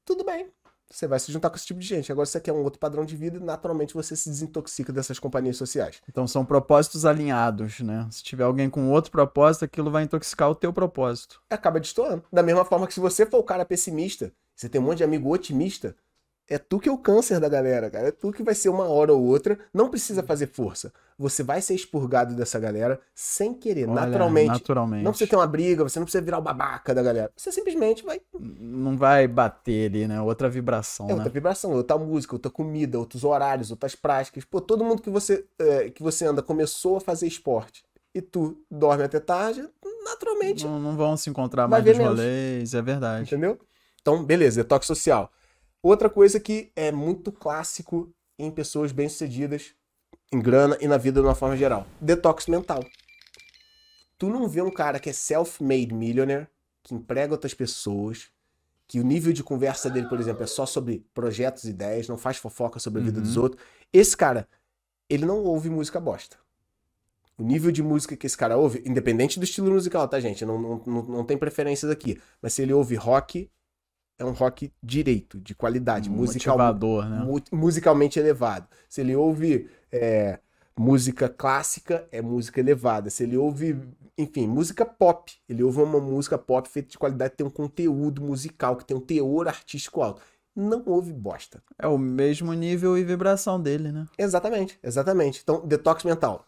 Tudo 0.04 0.24
bem. 0.24 0.50
Você 0.90 1.06
vai 1.06 1.18
se 1.18 1.30
juntar 1.30 1.50
com 1.50 1.56
esse 1.56 1.66
tipo 1.66 1.78
de 1.80 1.86
gente. 1.86 2.10
Agora, 2.10 2.24
se 2.24 2.32
você 2.32 2.40
quer 2.40 2.52
um 2.52 2.62
outro 2.62 2.80
padrão 2.80 3.04
de 3.04 3.14
vida, 3.14 3.38
naturalmente 3.38 3.94
você 3.94 4.16
se 4.16 4.28
desintoxica 4.28 4.92
dessas 4.92 5.18
companhias 5.18 5.56
sociais. 5.56 6.00
Então 6.08 6.26
são 6.26 6.44
propósitos 6.44 7.04
alinhados, 7.04 7.80
né? 7.80 8.08
Se 8.10 8.22
tiver 8.22 8.44
alguém 8.44 8.70
com 8.70 8.90
outro 8.90 9.10
propósito, 9.10 9.64
aquilo 9.64 9.90
vai 9.90 10.04
intoxicar 10.04 10.50
o 10.50 10.54
teu 10.54 10.72
propósito. 10.72 11.42
acaba 11.50 11.78
destoando. 11.78 12.24
Da 12.32 12.42
mesma 12.42 12.64
forma 12.64 12.86
que 12.86 12.94
se 12.94 13.00
você 13.00 13.26
for 13.26 13.38
o 13.38 13.44
cara 13.44 13.64
pessimista, 13.66 14.32
você 14.54 14.68
tem 14.68 14.80
um 14.80 14.84
monte 14.84 14.98
de 14.98 15.04
amigo 15.04 15.32
otimista, 15.32 15.94
é 16.48 16.56
tu 16.56 16.78
que 16.80 16.88
é 16.88 16.92
o 16.92 16.96
câncer 16.96 17.38
da 17.38 17.48
galera, 17.48 17.90
cara. 17.90 18.08
É 18.08 18.10
tu 18.10 18.32
que 18.32 18.42
vai 18.42 18.54
ser 18.54 18.70
uma 18.70 18.84
hora 18.84 19.12
ou 19.12 19.22
outra. 19.22 19.58
Não 19.72 19.90
precisa 19.90 20.22
fazer 20.22 20.46
força. 20.46 20.92
Você 21.18 21.42
vai 21.42 21.60
ser 21.60 21.74
expurgado 21.74 22.34
dessa 22.34 22.58
galera 22.58 23.00
sem 23.14 23.52
querer, 23.52 23.88
Olha, 23.88 24.02
naturalmente. 24.02 24.48
Naturalmente. 24.48 25.04
Não 25.04 25.10
precisa 25.10 25.28
ter 25.30 25.36
uma 25.36 25.46
briga, 25.46 25.82
você 25.82 25.98
não 25.98 26.06
precisa 26.06 26.24
virar 26.24 26.38
o 26.38 26.42
babaca 26.42 26.94
da 26.94 27.02
galera. 27.02 27.30
Você 27.36 27.52
simplesmente 27.52 28.04
vai. 28.04 28.20
Não 28.38 28.96
vai 28.96 29.28
bater 29.28 29.90
ali, 29.90 30.08
né? 30.08 30.22
Outra 30.22 30.48
vibração, 30.48 31.06
É 31.08 31.12
outra 31.12 31.28
né? 31.28 31.34
vibração, 31.34 31.72
outra 31.72 31.98
música, 31.98 32.34
outra 32.34 32.50
comida, 32.50 32.98
outros 32.98 33.24
horários, 33.24 33.70
outras 33.70 33.94
práticas. 33.94 34.44
Pô, 34.44 34.60
todo 34.60 34.84
mundo 34.84 35.02
que 35.02 35.10
você, 35.10 35.44
é, 35.58 35.90
que 35.90 36.02
você 36.02 36.24
anda 36.24 36.42
começou 36.42 36.96
a 36.96 37.00
fazer 37.00 37.26
esporte 37.26 37.84
e 38.14 38.22
tu 38.22 38.56
dorme 38.70 39.04
até 39.04 39.20
tarde, 39.20 39.68
naturalmente 40.04 40.64
Não, 40.64 40.80
não 40.80 40.96
vão 40.96 41.16
se 41.16 41.28
encontrar 41.28 41.68
mais 41.68 41.84
nos 41.84 41.98
rolês, 41.98 42.74
é 42.74 42.80
verdade. 42.80 43.24
Entendeu? 43.24 43.58
Então, 44.00 44.24
beleza, 44.24 44.62
detox 44.62 44.86
social. 44.86 45.30
Outra 45.82 46.10
coisa 46.10 46.40
que 46.40 46.70
é 46.74 46.90
muito 46.90 47.30
clássico 47.30 48.12
em 48.38 48.50
pessoas 48.50 48.92
bem-sucedidas, 48.92 49.74
em 50.32 50.40
grana 50.40 50.76
e 50.80 50.88
na 50.88 50.96
vida 50.96 51.20
de 51.20 51.26
uma 51.26 51.34
forma 51.34 51.56
geral: 51.56 51.86
detox 52.00 52.46
mental. 52.46 52.84
Tu 54.18 54.28
não 54.28 54.48
vê 54.48 54.60
um 54.60 54.70
cara 54.70 54.98
que 54.98 55.08
é 55.08 55.12
self-made 55.12 55.94
millionaire, 55.94 56.48
que 56.82 56.94
emprega 56.94 57.32
outras 57.32 57.54
pessoas, 57.54 58.30
que 58.86 58.98
o 58.98 59.04
nível 59.04 59.32
de 59.32 59.44
conversa 59.44 59.88
dele, 59.88 60.08
por 60.08 60.18
exemplo, 60.18 60.42
é 60.42 60.46
só 60.46 60.66
sobre 60.66 61.04
projetos 61.14 61.64
e 61.64 61.70
ideias, 61.70 62.08
não 62.08 62.18
faz 62.18 62.36
fofoca 62.36 62.80
sobre 62.80 63.00
a 63.00 63.04
vida 63.04 63.18
Uhum. 63.18 63.24
dos 63.24 63.36
outros. 63.36 63.62
Esse 63.92 64.16
cara, 64.16 64.48
ele 65.08 65.24
não 65.24 65.44
ouve 65.44 65.70
música 65.70 66.00
bosta. 66.00 66.36
O 67.38 67.42
nível 67.44 67.70
de 67.70 67.82
música 67.84 68.16
que 68.16 68.26
esse 68.26 68.36
cara 68.36 68.56
ouve, 68.56 68.82
independente 68.84 69.38
do 69.38 69.44
estilo 69.44 69.70
musical, 69.70 70.08
tá, 70.08 70.18
gente? 70.18 70.44
Não, 70.44 70.60
não, 70.60 70.82
não, 70.84 71.02
não 71.04 71.24
tem 71.24 71.38
preferências 71.38 71.88
aqui. 71.88 72.20
Mas 72.42 72.54
se 72.54 72.62
ele 72.62 72.72
ouve 72.72 72.96
rock, 72.96 73.48
é 74.18 74.24
um 74.24 74.32
rock 74.32 74.72
direito, 74.82 75.38
de 75.40 75.54
qualidade, 75.54 76.10
musical, 76.10 76.56
Motivador, 76.58 77.08
né? 77.08 77.24
mu- 77.24 77.42
musicalmente 77.52 78.18
elevado. 78.18 78.66
Se 78.88 79.00
ele 79.00 79.14
ouve 79.14 79.70
é, 79.92 80.38
música 80.76 81.28
clássica, 81.28 82.06
é 82.10 82.20
música 82.20 82.60
elevada. 82.60 83.10
Se 83.10 83.22
ele 83.22 83.36
ouve, 83.36 83.78
enfim, 84.16 84.46
música 84.46 84.84
pop, 84.84 85.32
ele 85.48 85.62
ouve 85.62 85.80
uma 85.80 86.00
música 86.00 86.36
pop 86.36 86.68
feita 86.68 86.90
de 86.90 86.98
qualidade, 86.98 87.34
tem 87.36 87.46
um 87.46 87.50
conteúdo 87.50 88.20
musical, 88.22 88.76
que 88.76 88.84
tem 88.84 88.96
um 88.96 89.00
teor 89.00 89.46
artístico 89.48 90.02
alto. 90.02 90.20
Não 90.54 90.82
ouve 90.86 91.12
bosta. 91.12 91.62
É 91.78 91.86
o 91.86 91.96
mesmo 91.96 92.52
nível 92.52 92.98
e 92.98 93.04
vibração 93.04 93.62
dele, 93.62 93.92
né? 93.92 94.06
Exatamente, 94.18 94.76
exatamente. 94.82 95.40
Então, 95.42 95.64
detox 95.64 96.02
mental. 96.02 96.44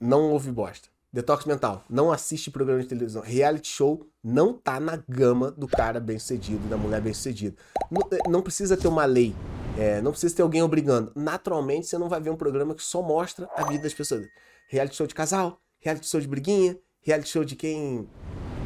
Não 0.00 0.32
ouve 0.32 0.50
bosta. 0.50 0.88
Detox 1.16 1.46
mental. 1.46 1.82
Não 1.88 2.12
assiste 2.12 2.50
programa 2.50 2.82
de 2.82 2.86
televisão. 2.88 3.22
Reality 3.22 3.68
show 3.68 4.06
não 4.22 4.52
tá 4.52 4.78
na 4.78 5.02
gama 5.08 5.50
do 5.50 5.66
cara 5.66 5.98
bem 5.98 6.18
sucedido, 6.18 6.68
da 6.68 6.76
mulher 6.76 7.00
bem 7.00 7.14
sucedida. 7.14 7.56
Não, 7.90 8.02
eh, 8.12 8.18
não 8.28 8.42
precisa 8.42 8.76
ter 8.76 8.86
uma 8.86 9.06
lei. 9.06 9.34
é, 9.78 10.00
não 10.02 10.10
precisa 10.10 10.34
ter 10.36 10.42
alguém 10.42 10.62
obrigando. 10.62 11.12
Naturalmente, 11.16 11.86
você 11.86 11.96
não 11.98 12.08
vai 12.08 12.20
ver 12.20 12.30
um 12.30 12.36
programa 12.36 12.74
que 12.74 12.82
só 12.82 13.00
mostra 13.02 13.48
a 13.56 13.64
vida 13.64 13.82
das 13.82 13.94
pessoas. 13.94 14.26
Reality 14.68 14.94
show 14.96 15.06
de 15.06 15.14
casal, 15.14 15.58
reality 15.80 16.06
show 16.06 16.20
de 16.20 16.28
briguinha, 16.28 16.78
reality 17.02 17.28
show 17.30 17.44
de 17.44 17.56
quem 17.56 18.06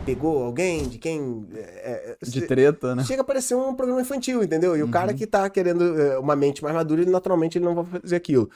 pegou 0.04 0.42
alguém, 0.42 0.88
de 0.88 0.98
quem. 0.98 1.46
é, 1.54 2.16
De 2.22 2.42
treta, 2.48 2.94
né? 2.96 3.04
Chega 3.04 3.22
a 3.22 3.24
parecer 3.24 3.54
um 3.54 3.74
programa 3.74 4.00
infantil, 4.00 4.42
entendeu? 4.42 4.76
E 4.76 4.82
o 4.82 4.86
Uhum. 4.86 4.90
cara 4.90 5.14
que 5.14 5.26
tá 5.26 5.48
querendo 5.50 6.00
é, 6.00 6.18
uma 6.18 6.34
mente 6.34 6.62
mais 6.64 6.74
madura, 6.74 7.02
ele 7.02 7.10
naturalmente 7.12 7.58
ele 7.58 7.64
não 7.64 7.74
vai 7.76 8.00
fazer 8.00 8.16
aquilo. 8.16 8.50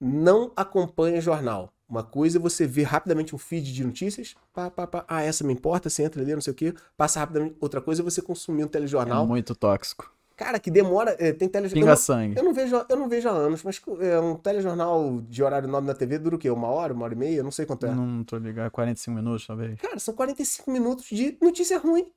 Não 0.00 0.52
acompanha 0.56 1.20
jornal. 1.20 1.72
Uma 1.88 2.02
coisa 2.02 2.38
é 2.38 2.40
você 2.40 2.66
ver 2.66 2.82
rapidamente 2.82 3.34
um 3.34 3.38
feed 3.38 3.72
de 3.72 3.84
notícias, 3.84 4.34
pá, 4.52 4.68
pá, 4.70 4.86
pá, 4.86 5.04
ah, 5.06 5.22
essa 5.22 5.44
me 5.44 5.52
importa, 5.52 5.88
você 5.88 6.02
entra 6.02 6.20
ali, 6.20 6.34
não 6.34 6.40
sei 6.40 6.52
o 6.52 6.56
quê, 6.56 6.74
passa 6.96 7.20
rapidamente. 7.20 7.56
Outra 7.60 7.80
coisa 7.80 8.02
é 8.02 8.04
você 8.04 8.20
consumir 8.20 8.64
um 8.64 8.66
É 8.66 8.70
telejornal, 8.70 9.26
muito 9.26 9.54
tóxico. 9.54 10.12
Cara, 10.36 10.58
que 10.58 10.70
demora. 10.70 11.16
é, 11.18 11.32
tem 11.32 11.48
telejornal. 11.48 11.82
Pinga 11.82 11.96
sangue. 11.96 12.36
Eu 12.36 12.44
não 12.44 12.52
vejo, 12.52 12.84
eu 12.88 12.96
não 12.96 13.08
vejo 13.08 13.28
há 13.28 13.32
anos, 13.32 13.62
mas 13.62 13.80
é, 14.00 14.20
um 14.20 14.34
telejornal 14.36 15.22
de 15.28 15.42
horário 15.42 15.66
nobre 15.68 15.86
na 15.86 15.94
TV 15.94 16.18
dura 16.18 16.36
o 16.36 16.38
quê? 16.38 16.50
Uma 16.50 16.68
hora, 16.68 16.92
uma 16.92 17.04
hora 17.04 17.14
e 17.14 17.16
meia? 17.16 17.36
Eu 17.38 17.44
não 17.44 17.50
sei 17.50 17.64
quanto 17.64 17.86
é. 17.86 17.94
Não 17.94 18.22
tô 18.22 18.36
ligado, 18.36 18.70
45 18.70 19.16
minutos 19.16 19.46
talvez. 19.46 19.80
Cara, 19.80 19.98
são 19.98 20.12
45 20.12 20.70
minutos 20.70 21.06
de 21.06 21.38
notícia 21.40 21.78
ruim. 21.78 22.10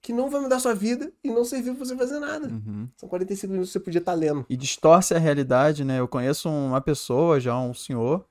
Que 0.00 0.12
não 0.12 0.30
vai 0.30 0.40
mudar 0.40 0.60
sua 0.60 0.74
vida 0.74 1.12
e 1.24 1.28
não 1.28 1.44
serviu 1.44 1.74
pra 1.74 1.84
você 1.84 1.96
fazer 1.96 2.20
nada. 2.20 2.46
Uhum. 2.46 2.88
São 2.96 3.08
45 3.08 3.50
minutos 3.50 3.70
que 3.70 3.78
você 3.78 3.84
podia 3.84 3.98
estar 3.98 4.14
lendo. 4.14 4.46
E 4.48 4.56
distorce 4.56 5.12
a 5.12 5.18
realidade, 5.18 5.84
né? 5.84 5.98
Eu 5.98 6.06
conheço 6.06 6.48
uma 6.48 6.80
pessoa, 6.80 7.40
já 7.40 7.58
um 7.58 7.74
senhor, 7.74 8.24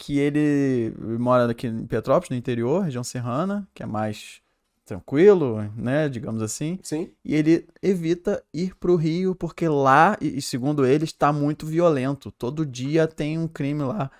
que 0.00 0.18
ele 0.18 0.94
mora 1.18 1.50
aqui 1.50 1.66
em 1.66 1.86
Petrópolis, 1.86 2.30
no 2.30 2.36
interior, 2.36 2.84
região 2.84 3.04
serrana, 3.04 3.68
que 3.74 3.82
é 3.82 3.86
mais 3.86 4.40
tranquilo, 4.86 5.70
né? 5.76 6.08
Digamos 6.08 6.40
assim. 6.40 6.78
Sim. 6.82 7.12
E 7.22 7.34
ele 7.34 7.68
evita 7.82 8.42
ir 8.52 8.74
pro 8.76 8.96
Rio 8.96 9.34
porque 9.34 9.68
lá, 9.68 10.16
e 10.18 10.38
e 10.38 10.42
segundo 10.42 10.86
ele, 10.86 11.04
está 11.04 11.30
muito 11.34 11.66
violento. 11.66 12.32
Todo 12.32 12.64
dia 12.64 13.06
tem 13.06 13.38
um 13.38 13.46
crime 13.46 13.82
lá. 13.82 14.10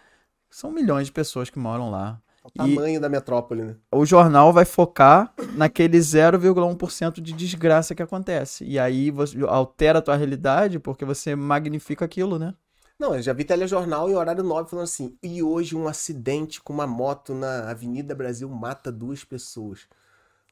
São 0.50 0.70
milhões 0.70 1.06
de 1.06 1.12
pessoas 1.12 1.48
que 1.48 1.58
moram 1.58 1.90
lá. 1.90 2.20
O 2.44 2.50
tamanho 2.50 3.00
da 3.00 3.08
metrópole, 3.08 3.62
né? 3.62 3.76
O 3.90 4.04
jornal 4.04 4.52
vai 4.52 4.66
focar 4.66 5.32
naquele 5.54 5.96
0,1% 5.98 7.22
de 7.22 7.32
desgraça 7.32 7.94
que 7.94 8.02
acontece. 8.02 8.64
E 8.64 8.78
aí 8.78 9.10
você 9.10 9.38
altera 9.46 10.00
a 10.00 10.02
tua 10.02 10.16
realidade 10.16 10.78
porque 10.78 11.06
você 11.06 11.34
magnifica 11.34 12.04
aquilo, 12.04 12.38
né? 12.38 12.54
Não, 13.00 13.14
eu 13.14 13.22
já 13.22 13.32
vi 13.32 13.44
telejornal 13.44 14.10
em 14.10 14.14
horário 14.14 14.44
nobre 14.44 14.70
falando 14.70 14.84
assim: 14.84 15.16
e 15.22 15.42
hoje 15.42 15.74
um 15.74 15.88
acidente 15.88 16.60
com 16.60 16.70
uma 16.70 16.86
moto 16.86 17.32
na 17.32 17.70
Avenida 17.70 18.14
Brasil 18.14 18.46
mata 18.50 18.92
duas 18.92 19.24
pessoas. 19.24 19.88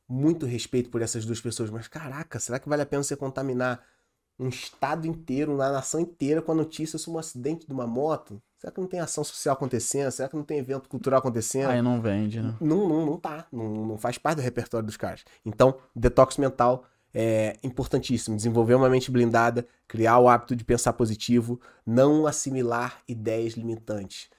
Muito 0.09 0.47
respeito 0.47 0.89
por 0.89 1.03
essas 1.03 1.27
duas 1.27 1.43
pessoas, 1.43 1.69
mas 1.69 1.87
caraca, 1.87 2.41
será 2.41 2.59
que 2.59 2.67
vale 2.67 2.81
a 2.81 2.87
pena 2.87 3.03
você 3.03 3.15
contaminar 3.15 3.85
um 4.39 4.49
estado 4.49 5.07
inteiro, 5.07 5.53
uma 5.53 5.71
nação 5.71 6.01
inteira 6.01 6.41
com 6.41 6.53
a 6.53 6.55
notícia 6.55 6.99
sobre 6.99 7.19
um 7.19 7.21
acidente 7.21 7.67
de 7.67 7.73
uma 7.75 7.87
moto? 7.87 8.41
Será 8.57 8.73
que 8.73 8.81
não 8.81 8.89
tem 8.89 8.99
ação 8.99 9.23
social 9.23 9.53
acontecendo? 9.53 10.11
Será 10.11 10.27
que 10.27 10.35
não 10.35 10.43
tem 10.43 10.59
evento 10.59 10.89
cultural 10.89 11.19
acontecendo? 11.19 11.69
Aí 11.69 11.83
não 11.83 12.01
vende, 12.01 12.41
né? 12.41 12.57
Não, 12.59 12.89
não, 12.89 13.05
não 13.05 13.19
tá. 13.19 13.47
Não, 13.53 13.85
não 13.85 13.99
faz 13.99 14.17
parte 14.17 14.37
do 14.37 14.43
repertório 14.43 14.87
dos 14.87 14.97
caras. 14.97 15.23
Então, 15.45 15.77
detox 15.95 16.39
mental 16.39 16.87
é 17.21 17.57
importantíssimo. 17.65 18.37
Desenvolver 18.37 18.77
uma 18.77 18.89
mente 18.89 19.11
blindada, 19.11 19.67
criar 19.89 20.21
o 20.21 20.29
hábito 20.29 20.55
de 20.55 20.65
pensar 20.65 20.93
positivo, 20.93 21.61
não 21.85 22.29
assimilar 22.29 23.03
ideias 23.09 23.55
limitantes. 23.55 24.31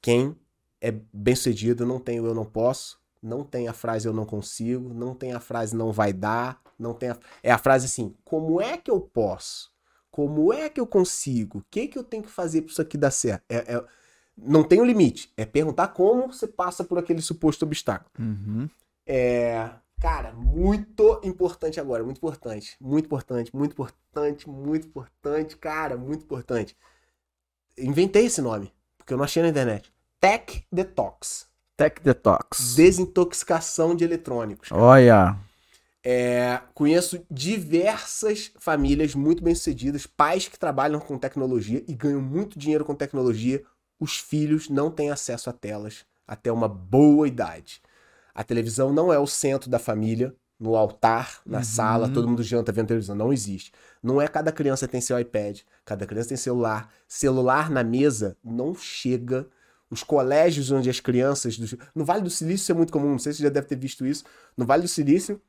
Quem 0.00 0.34
é 0.80 0.90
bem 1.12 1.36
sucedido 1.36 1.84
não 1.84 2.00
tem 2.00 2.18
o 2.18 2.26
eu 2.26 2.34
não 2.34 2.46
posso, 2.46 2.98
não 3.22 3.44
tem 3.44 3.68
a 3.68 3.74
frase 3.74 4.08
eu 4.08 4.14
não 4.14 4.24
consigo, 4.24 4.94
não 4.94 5.14
tem 5.14 5.34
a 5.34 5.40
frase 5.40 5.76
não 5.76 5.92
vai 5.92 6.10
dar, 6.10 6.58
não 6.78 6.94
tem 6.94 7.10
a... 7.10 7.18
É 7.42 7.52
a 7.52 7.58
frase 7.58 7.84
assim, 7.84 8.16
como 8.24 8.62
é 8.62 8.78
que 8.78 8.90
eu 8.90 8.98
posso? 8.98 9.70
Como 10.10 10.54
é 10.54 10.70
que 10.70 10.80
eu 10.80 10.86
consigo? 10.86 11.58
O 11.58 11.64
que, 11.70 11.86
que 11.86 11.98
eu 11.98 12.02
tenho 12.02 12.22
que 12.22 12.30
fazer 12.30 12.62
para 12.62 12.72
isso 12.72 12.80
aqui 12.80 12.96
dar 12.96 13.10
certo? 13.10 13.44
É, 13.46 13.74
é- 13.74 13.84
Não 14.38 14.64
tem 14.64 14.80
um 14.80 14.86
limite. 14.86 15.30
É 15.36 15.44
perguntar 15.44 15.88
como 15.88 16.32
você 16.32 16.46
passa 16.46 16.82
por 16.82 16.98
aquele 16.98 17.20
suposto 17.20 17.66
obstáculo. 17.66 18.10
Uhum. 18.18 18.70
É, 19.06 19.68
cara, 20.00 20.32
muito 20.32 21.20
importante 21.22 21.78
agora, 21.78 22.02
muito 22.02 22.16
importante, 22.16 22.76
muito 22.80 23.04
importante, 23.04 23.54
muito 23.54 23.72
importante, 23.72 24.48
muito 24.48 24.86
importante, 24.88 25.56
cara, 25.56 25.96
muito 25.96 26.24
importante. 26.24 26.76
Inventei 27.78 28.24
esse 28.24 28.40
nome, 28.40 28.72
porque 28.96 29.12
eu 29.12 29.18
não 29.18 29.24
achei 29.24 29.42
na 29.42 29.50
internet. 29.50 29.92
Tech 30.18 30.64
Detox, 30.72 31.46
Tech 31.76 32.02
Detox. 32.02 32.74
desintoxicação 32.74 33.94
de 33.94 34.04
eletrônicos. 34.04 34.70
Olha. 34.72 35.36
É, 36.02 36.60
conheço 36.72 37.22
diversas 37.30 38.52
famílias 38.58 39.14
muito 39.14 39.44
bem-sucedidas, 39.44 40.06
pais 40.06 40.48
que 40.48 40.58
trabalham 40.58 40.98
com 40.98 41.18
tecnologia 41.18 41.84
e 41.86 41.94
ganham 41.94 42.22
muito 42.22 42.58
dinheiro 42.58 42.86
com 42.86 42.94
tecnologia. 42.94 43.62
Os 43.98 44.18
filhos 44.18 44.70
não 44.70 44.90
têm 44.90 45.10
acesso 45.10 45.50
a 45.50 45.52
telas 45.52 46.06
até 46.26 46.50
uma 46.50 46.68
boa 46.68 47.28
idade. 47.28 47.82
A 48.34 48.42
televisão 48.44 48.92
não 48.92 49.12
é 49.12 49.18
o 49.18 49.26
centro 49.26 49.68
da 49.70 49.78
família, 49.78 50.34
no 50.58 50.76
altar, 50.76 51.40
na 51.46 51.58
Uhum. 51.58 51.64
sala, 51.64 52.08
todo 52.08 52.28
mundo 52.28 52.42
janta 52.42 52.70
vendo 52.70 52.88
televisão. 52.88 53.16
Não 53.16 53.32
existe. 53.32 53.72
Não 54.02 54.20
é 54.20 54.28
cada 54.28 54.52
criança 54.52 54.86
tem 54.86 55.00
seu 55.00 55.18
iPad, 55.18 55.60
cada 55.86 56.06
criança 56.06 56.28
tem 56.28 56.36
celular. 56.36 56.92
Celular 57.08 57.70
na 57.70 57.82
mesa 57.82 58.36
não 58.44 58.74
chega. 58.74 59.48
Os 59.90 60.02
colégios 60.04 60.70
onde 60.70 60.88
as 60.90 61.00
crianças. 61.00 61.56
do- 61.58 61.78
No 61.94 62.04
Vale 62.04 62.22
do 62.22 62.30
Silício 62.30 62.62
isso 62.64 62.72
é 62.72 62.74
muito 62.74 62.92
comum, 62.92 63.10
não 63.12 63.18
sei 63.18 63.32
se 63.32 63.38
você 63.38 63.44
já 63.44 63.48
deve 63.48 63.66
ter 63.66 63.76
visto 63.76 64.04
isso. 64.06 64.22
No 64.56 64.66
Vale 64.66 64.82
do 64.82 64.88
Silício, 64.88 65.40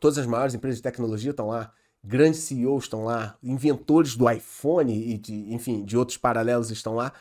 todas 0.00 0.16
as 0.18 0.26
maiores 0.26 0.54
empresas 0.54 0.78
de 0.78 0.82
tecnologia 0.82 1.30
estão 1.32 1.48
lá, 1.48 1.72
grandes 2.02 2.40
CEOs 2.40 2.84
estão 2.84 3.04
lá, 3.04 3.36
inventores 3.42 4.16
do 4.16 4.28
iPhone 4.30 4.92
e 5.12 5.18
de, 5.18 5.52
enfim, 5.52 5.84
de 5.84 5.96
outros 5.98 6.16
paralelos 6.16 6.70
estão 6.70 6.94
lá. 6.94 7.12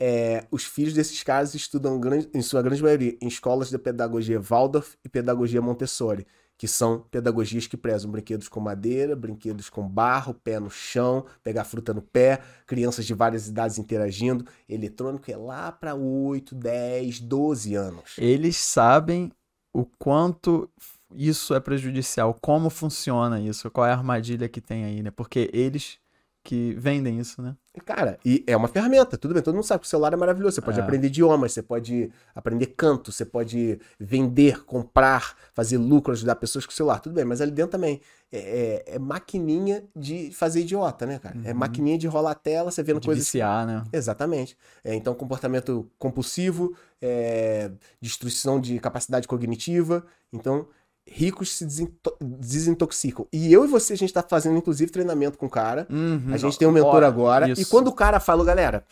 É, 0.00 0.46
os 0.50 0.64
filhos 0.64 0.92
desses 0.92 1.22
caras 1.22 1.54
estudam, 1.54 2.00
em 2.32 2.42
sua 2.42 2.62
grande 2.62 2.82
maioria, 2.82 3.16
em 3.20 3.28
escolas 3.28 3.70
de 3.70 3.78
pedagogia 3.78 4.40
Waldorf 4.40 4.96
e 5.04 5.08
pedagogia 5.08 5.62
Montessori, 5.62 6.26
que 6.56 6.66
são 6.66 7.00
pedagogias 7.10 7.66
que 7.66 7.76
prezam 7.76 8.10
brinquedos 8.10 8.48
com 8.48 8.60
madeira, 8.60 9.14
brinquedos 9.14 9.68
com 9.68 9.88
barro, 9.88 10.34
pé 10.34 10.58
no 10.58 10.70
chão, 10.70 11.24
pegar 11.42 11.64
fruta 11.64 11.92
no 11.92 12.02
pé, 12.02 12.40
crianças 12.66 13.06
de 13.06 13.14
várias 13.14 13.48
idades 13.48 13.78
interagindo. 13.78 14.44
Eletrônico 14.68 15.30
é 15.30 15.36
lá 15.36 15.70
para 15.70 15.94
8, 15.94 16.54
10, 16.54 17.20
12 17.20 17.74
anos. 17.74 18.16
Eles 18.18 18.56
sabem 18.56 19.32
o 19.72 19.84
quanto 19.98 20.70
isso 21.14 21.54
é 21.54 21.60
prejudicial, 21.60 22.36
como 22.40 22.70
funciona 22.70 23.40
isso, 23.40 23.70
qual 23.70 23.86
é 23.86 23.90
a 23.90 23.96
armadilha 23.96 24.48
que 24.48 24.60
tem 24.60 24.84
aí, 24.84 25.02
né? 25.02 25.10
Porque 25.10 25.50
eles 25.52 25.98
que 26.44 26.74
vendem 26.74 27.18
isso, 27.18 27.40
né? 27.40 27.56
Cara, 27.86 28.18
e 28.24 28.44
é 28.46 28.54
uma 28.56 28.68
ferramenta, 28.68 29.16
tudo 29.16 29.32
bem, 29.34 29.42
todo 29.42 29.54
mundo 29.54 29.64
sabe 29.64 29.80
que 29.80 29.86
o 29.86 29.90
celular 29.90 30.12
é 30.12 30.16
maravilhoso. 30.16 30.54
Você 30.54 30.60
pode 30.60 30.78
É. 30.78 30.82
aprender 30.82 31.06
idiomas, 31.08 31.52
você 31.52 31.62
pode 31.62 32.12
aprender 32.34 32.66
canto, 32.66 33.10
você 33.10 33.24
pode 33.24 33.80
vender, 33.98 34.62
comprar, 34.64 35.34
fazer 35.54 35.78
lucro, 35.78 36.12
ajudar 36.12 36.36
pessoas 36.36 36.66
com 36.66 36.70
o 36.70 36.74
celular, 36.74 37.00
tudo 37.00 37.14
bem, 37.14 37.24
mas 37.24 37.40
ali 37.40 37.50
dentro 37.50 37.72
também 37.72 38.00
é, 38.30 38.82
é- 38.88 38.94
é 38.96 38.98
maquininha 38.98 39.84
de 39.96 40.30
fazer 40.32 40.60
idiota, 40.60 41.06
né, 41.06 41.18
cara? 41.18 41.36
É 41.44 41.52
Uhum. 41.52 41.58
maquininha 41.58 41.96
de 41.96 42.06
rolar 42.06 42.32
a 42.32 42.34
tela, 42.34 42.70
você 42.70 42.82
vendo 42.82 43.00
De 43.00 43.06
coisas. 43.06 43.24
viciar, 43.24 43.66
né? 43.66 43.82
Exatamente. 43.92 44.56
É, 44.84 44.94
então, 44.94 45.14
comportamento 45.14 45.88
compulsivo, 45.98 46.76
é, 47.00 47.70
destruição 48.00 48.60
de 48.60 48.78
capacidade 48.80 49.26
cognitiva. 49.26 50.04
Então, 50.32 50.66
ricos 51.06 51.52
se 51.56 51.64
desinto- 51.66 52.16
desintoxicam. 52.20 53.26
E 53.32 53.52
eu 53.52 53.64
e 53.64 53.68
você, 53.68 53.92
a 53.92 53.96
gente 53.96 54.12
tá 54.12 54.22
fazendo, 54.22 54.56
inclusive, 54.56 54.90
treinamento 54.90 55.36
com 55.38 55.46
o 55.46 55.50
cara. 55.50 55.86
Uhum. 55.90 56.32
A 56.32 56.36
gente 56.36 56.58
tem 56.58 56.66
um 56.66 56.72
mentor 56.72 57.02
agora. 57.04 57.48
E 57.48 57.52
isso. 57.52 57.70
quando 57.70 57.88
o 57.88 57.92
cara 57.92 58.18
falou, 58.20 58.44
galera, 58.44 58.84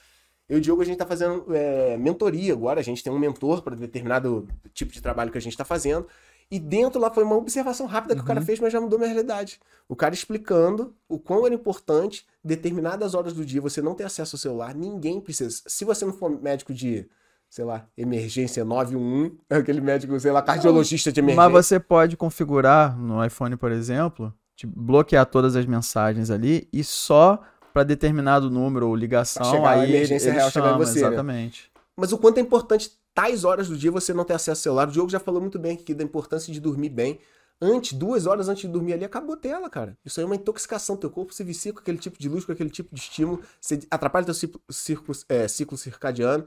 eu 0.49 0.57
e 0.57 0.59
o 0.59 0.63
Diogo, 0.63 0.83
a 0.83 0.85
gente 0.85 0.99
tá 0.99 1.07
fazendo 1.07 1.47
é, 1.55 1.97
mentoria 1.97 2.53
agora. 2.53 2.81
A 2.81 2.83
gente 2.83 3.03
tem 3.03 3.13
um 3.13 3.19
mentor 3.19 3.63
para 3.63 3.75
determinado 3.75 4.47
tipo 4.75 4.93
de 4.93 5.01
trabalho 5.01 5.31
que 5.33 5.39
a 5.39 5.41
gente 5.41 5.57
tá 5.57 5.65
fazendo. 5.65 6.07
E 6.51 6.59
dentro 6.61 7.01
lá 7.01 7.11
foi 7.11 7.25
uma 7.25 7.37
observação 7.37 7.87
rápida 7.87 8.15
que 8.15 8.21
o 8.21 8.25
cara 8.25 8.41
Uhum. 8.41 8.45
fez, 8.47 8.61
mas 8.61 8.71
já 8.73 8.79
mudou 8.79 8.99
minha 8.99 9.11
realidade. 9.11 9.59
O 9.89 9.97
cara 9.97 10.13
explicando 10.13 10.95
o 11.09 11.19
quão 11.19 11.47
era 11.47 11.55
importante, 11.55 12.27
determinadas 12.45 13.15
horas 13.15 13.33
do 13.33 13.43
dia, 13.43 13.61
você 13.61 13.81
não 13.81 13.95
ter 13.95 14.05
acesso 14.05 14.37
ao 14.37 14.41
celular, 14.41 14.75
ninguém 14.75 15.19
precisa. 15.19 15.63
Se 15.67 15.83
você 15.87 16.05
não 16.05 16.13
for 16.13 16.29
médico 16.43 16.75
de, 16.75 17.09
sei 17.53 17.67
lá, 17.67 17.87
emergência 17.99 18.65
911, 18.65 19.37
aquele 19.51 19.83
médico, 19.83 20.19
sei 20.19 20.33
lá, 20.33 20.41
cardiologista 20.41 21.13
de 21.13 21.21
emergência. 21.21 21.51
Mas 21.51 21.67
você 21.67 21.79
pode 21.79 22.17
configurar 22.17 22.99
no 22.99 23.23
iPhone, 23.23 23.59
por 23.59 23.71
exemplo, 23.71 24.33
bloquear 24.67 25.27
todas 25.27 25.55
as 25.55 25.67
mensagens 25.67 26.31
ali 26.31 26.67
e 26.73 26.83
só 26.83 27.43
para 27.75 27.83
determinado 27.83 28.51
número 28.51 28.87
ou 28.87 28.93
Pra 28.93 29.01
ligação, 29.01 29.45
chegar 29.45 29.69
a 29.69 29.71
aí 29.73 29.83
ele, 29.83 29.97
emergência 29.97 30.31
ele 30.31 30.39
real 30.39 30.51
chegar 30.51 30.67
em 30.67 30.73
chama, 30.73 30.85
você, 30.85 31.01
né? 31.03 31.07
exatamente. 31.09 31.71
Mas 31.95 32.11
o 32.11 32.17
quanto 32.17 32.39
é 32.39 32.41
importante 32.41 32.91
tais 33.15 33.45
horas 33.45 33.69
do 33.69 33.77
dia 33.77 33.91
você 33.91 34.15
não 34.15 34.25
ter 34.25 34.33
acesso 34.33 34.61
ao 34.61 34.63
celular. 34.63 34.89
O 34.89 34.93
Diogo 34.93 35.11
já 35.11 35.21
falou 35.21 35.43
muito 35.43 35.59
bem 35.59 35.75
aqui 35.75 35.93
da 35.93 36.03
importância 36.03 36.51
de 36.51 36.59
dormir 36.59 36.89
bem. 36.89 37.21
Antes, 37.61 37.93
duas 37.93 38.27
horas 38.27 38.49
antes 38.49 38.63
de 38.63 38.69
dormir 38.69 38.95
ali, 38.95 39.05
acabou 39.05 39.35
a 39.35 39.39
tela, 39.39 39.69
cara. 39.69 39.95
Isso 40.03 40.19
aí 40.19 40.25
é 40.25 40.27
uma 40.27 40.37
intoxicação. 40.37 40.97
Teu 40.97 41.11
corpo 41.11 41.35
se 41.35 41.45
vicia 41.45 41.71
com 41.71 41.81
aquele 41.81 41.99
tipo 41.99 42.19
de 42.19 42.31
luz, 42.31 42.47
com 42.47 42.53
aquele 42.53 42.71
tipo 42.71 42.95
de 42.95 43.01
estímulo. 43.03 43.43
Você 43.61 43.81
atrapalha 43.91 44.25
teu 44.25 44.35
ciclo, 44.35 44.61
ciclo, 44.71 45.15
é, 45.29 45.47
ciclo 45.47 45.77
circadiano. 45.77 46.47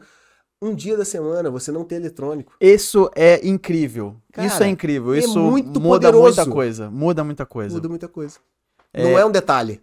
Um 0.62 0.74
dia 0.74 0.96
da 0.98 1.06
semana 1.06 1.50
você 1.50 1.72
não 1.72 1.84
ter 1.84 1.96
eletrônico. 1.96 2.54
Isso 2.60 3.10
é 3.16 3.46
incrível. 3.46 4.16
Cara, 4.32 4.48
isso 4.48 4.64
é 4.64 4.68
incrível. 4.68 5.14
é 5.14 5.20
Isso 5.20 5.40
muito 5.40 5.80
muda 5.80 6.08
poderoso. 6.12 6.24
muita 6.38 6.46
coisa. 6.52 6.90
Muda 6.90 7.24
muita 7.24 7.46
coisa. 7.46 7.76
Muda 7.76 7.90
muita 7.90 8.08
coisa. 8.08 8.38
Não 8.94 9.18
é 9.20 9.26
um 9.26 9.32
detalhe. 9.32 9.82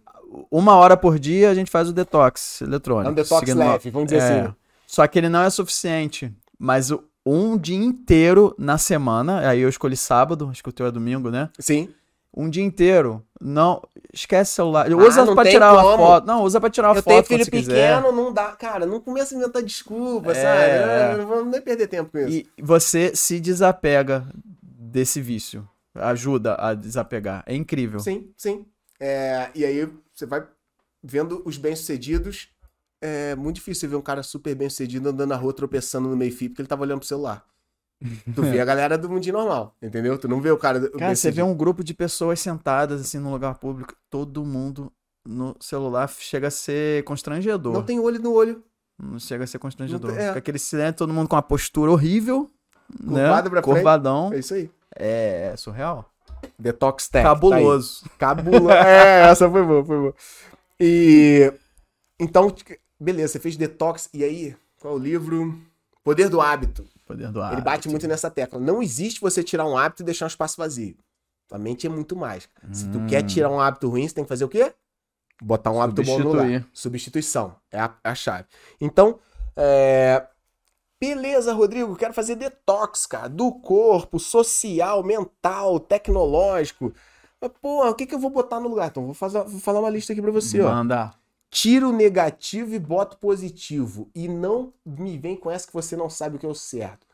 Uma 0.49 0.75
hora 0.75 0.97
por 0.97 1.19
dia 1.19 1.51
a 1.51 1.53
gente 1.53 1.69
faz 1.69 1.87
o 1.89 1.93
detox 1.93 2.61
eletrônico. 2.61 3.07
É 3.09 3.11
um 3.11 3.15
detox 3.15 3.39
seguindo 3.47 3.59
leve, 3.59 3.89
vamos 3.91 4.07
dizer 4.11 4.21
É. 4.21 4.41
assim. 4.41 4.53
Só 4.87 5.05
que 5.07 5.19
ele 5.19 5.29
não 5.29 5.41
é 5.43 5.49
suficiente. 5.49 6.33
Mas 6.57 6.89
um 7.25 7.55
dia 7.57 7.77
inteiro 7.77 8.53
na 8.57 8.77
semana, 8.77 9.47
aí 9.47 9.59
eu 9.61 9.69
escolhi 9.69 9.95
sábado, 9.95 10.49
acho 10.51 10.63
que 10.63 10.69
o 10.69 10.73
teu 10.73 10.87
é 10.87 10.91
domingo, 10.91 11.29
né? 11.29 11.49
Sim. 11.59 11.89
Um 12.35 12.49
dia 12.49 12.63
inteiro, 12.63 13.23
não. 13.39 13.81
Esquece 14.11 14.51
o 14.51 14.55
celular. 14.55 14.91
Ah, 14.91 14.95
usa 14.95 15.25
não 15.25 15.35
pra 15.35 15.49
tirar 15.49 15.73
uma 15.73 15.81
como. 15.83 15.97
foto. 15.97 16.25
Não, 16.27 16.43
usa 16.43 16.59
pra 16.59 16.69
tirar 16.69 16.89
uma 16.89 16.97
Eu 16.97 17.03
foto 17.03 17.09
tenho 17.13 17.23
quando 17.23 17.29
filho 17.29 17.45
você 17.45 17.51
quiser. 17.51 17.95
pequeno, 17.97 18.11
não 18.15 18.33
dá. 18.33 18.51
Cara, 18.53 18.85
não 18.85 18.99
começa 18.99 19.33
a 19.33 19.37
inventar 19.37 19.61
desculpa, 19.63 20.31
É, 20.31 20.35
sabe? 21.11 21.17
Não 21.21 21.27
vamos 21.27 21.51
nem 21.51 21.61
perder 21.61 21.87
tempo 21.87 22.11
com 22.11 22.19
isso. 22.19 22.29
E 22.29 22.61
você 22.61 23.15
se 23.15 23.39
desapega 23.39 24.25
desse 24.61 25.21
vício. 25.21 25.67
Ajuda 25.95 26.55
a 26.59 26.73
desapegar. 26.73 27.43
É 27.45 27.55
incrível. 27.55 27.99
Sim, 27.99 28.31
sim. 28.37 28.65
É, 28.99 29.49
e 29.53 29.63
aí 29.65 29.87
você 30.13 30.25
vai 30.25 30.43
vendo 31.03 31.41
os 31.45 31.57
bem-sucedidos. 31.57 32.49
É 33.01 33.35
muito 33.35 33.55
difícil 33.57 33.81
você 33.81 33.87
ver 33.87 33.95
um 33.97 34.01
cara 34.01 34.23
super 34.23 34.55
bem-sucedido 34.55 35.09
andando 35.09 35.29
na 35.29 35.35
rua 35.35 35.53
tropeçando 35.53 36.07
no 36.07 36.15
meio-fio 36.15 36.49
porque 36.49 36.61
ele 36.61 36.67
tava 36.69 36.83
olhando 36.83 36.99
pro 36.99 37.07
celular. 37.07 37.43
Tu 38.35 38.41
vê 38.41 38.59
a 38.59 38.65
galera 38.65 38.97
do 38.97 39.09
mundinho 39.09 39.37
normal, 39.37 39.75
entendeu? 39.81 40.17
Tu 40.17 40.27
não 40.27 40.41
vê 40.41 40.51
o 40.51 40.57
cara. 40.57 40.79
Cara, 40.79 40.89
você 40.89 40.97
vê 40.97 41.05
bem-sucedido. 41.05 41.45
um 41.45 41.55
grupo 41.55 41.83
de 41.83 41.93
pessoas 41.93 42.39
sentadas 42.39 43.01
assim 43.01 43.19
no 43.19 43.31
lugar 43.31 43.55
público, 43.55 43.95
todo 44.09 44.43
mundo 44.45 44.91
no 45.25 45.55
celular 45.59 46.09
chega 46.09 46.47
a 46.47 46.51
ser 46.51 47.03
constrangedor. 47.03 47.73
Não 47.73 47.83
tem 47.83 47.99
olho 47.99 48.19
no 48.19 48.33
olho. 48.33 48.63
Não 49.01 49.17
chega 49.19 49.43
a 49.43 49.47
ser 49.47 49.59
constrangedor. 49.59 50.11
Tem- 50.11 50.19
é. 50.19 50.27
Fica 50.27 50.39
aquele 50.39 50.59
silêncio, 50.59 50.95
todo 50.95 51.13
mundo 51.13 51.27
com 51.27 51.35
uma 51.35 51.41
postura 51.41 51.91
horrível. 51.91 52.51
Curvado 52.97 53.49
né? 53.49 53.49
pra 53.49 53.63
frente. 53.63 53.63
Curvadão. 53.63 54.33
É 54.33 54.39
isso 54.39 54.53
aí. 54.53 54.69
É, 54.95 55.51
é 55.53 55.57
surreal. 55.57 56.09
Detox 56.59 57.07
Tech. 57.07 57.23
tá. 57.23 57.29
Cabuloso. 57.29 58.05
Cabuloso. 58.17 58.69
é, 58.71 59.29
essa 59.29 59.49
foi 59.49 59.63
boa, 59.65 59.83
foi 59.83 59.97
boa. 59.97 60.15
E. 60.79 61.53
Então, 62.19 62.53
beleza, 62.99 63.33
você 63.33 63.39
fez 63.39 63.55
detox. 63.55 64.09
E 64.13 64.23
aí, 64.23 64.55
qual 64.79 64.93
é 64.93 64.97
o 64.97 64.99
livro? 64.99 65.57
Poder 66.03 66.29
do 66.29 66.41
Hábito. 66.41 66.85
Poder 67.05 67.31
do 67.31 67.41
Ele 67.45 67.61
bate 67.61 67.87
muito 67.87 68.07
nessa 68.07 68.29
tecla. 68.29 68.59
Não 68.59 68.81
existe 68.81 69.21
você 69.21 69.43
tirar 69.43 69.65
um 69.65 69.77
hábito 69.77 70.03
e 70.03 70.05
deixar 70.05 70.25
um 70.25 70.27
espaço 70.27 70.57
vazio. 70.57 70.97
Tua 71.47 71.57
mente 71.57 71.85
é 71.87 71.89
muito 71.89 72.15
mais. 72.15 72.49
Se 72.71 72.87
tu 72.89 72.99
Hum. 72.99 73.07
quer 73.07 73.23
tirar 73.23 73.49
um 73.49 73.59
hábito 73.59 73.89
ruim, 73.89 74.07
você 74.07 74.15
tem 74.15 74.23
que 74.23 74.27
fazer 74.29 74.45
o 74.45 74.49
quê? 74.49 74.73
Botar 75.41 75.71
um 75.71 75.81
hábito 75.81 76.03
bom 76.03 76.19
no 76.19 76.31
lugar. 76.31 76.65
Substituição. 76.73 77.55
É 77.71 77.79
a, 77.79 77.93
é 78.03 78.09
a 78.09 78.15
chave. 78.15 78.45
Então, 78.79 79.19
é... 79.55 80.25
beleza, 80.99 81.53
Rodrigo. 81.53 81.95
Quero 81.95 82.13
fazer 82.13 82.35
detox, 82.35 83.05
cara. 83.05 83.27
Do 83.27 83.51
corpo, 83.51 84.19
social, 84.19 85.03
mental, 85.03 85.79
tecnológico. 85.79 86.93
Mas, 87.41 87.51
porra, 87.61 87.89
o 87.89 87.95
que, 87.95 88.05
que 88.05 88.15
eu 88.15 88.19
vou 88.19 88.29
botar 88.29 88.59
no 88.59 88.69
lugar? 88.69 88.87
Então, 88.89 89.03
vou, 89.05 89.13
fazer, 89.13 89.43
vou 89.43 89.59
falar 89.59 89.81
uma 89.81 89.89
lista 89.89 90.13
aqui 90.13 90.21
pra 90.21 90.31
você, 90.31 90.61
ó. 90.61 90.69
Manda. 90.73 91.13
Tira 91.53 91.87
o 91.87 91.91
negativo 91.91 92.73
e 92.73 92.79
bota 92.79 93.15
o 93.15 93.19
positivo. 93.19 94.09
E 94.15 94.27
não 94.27 94.73
me 94.83 95.19
vem 95.19 95.37
com 95.37 95.51
essa 95.51 95.67
que 95.67 95.73
você 95.73 95.95
não 95.95 96.09
sabe 96.09 96.35
o 96.35 96.39
que 96.39 96.47
é 96.47 96.49
o 96.49 96.55
certo. 96.55 97.05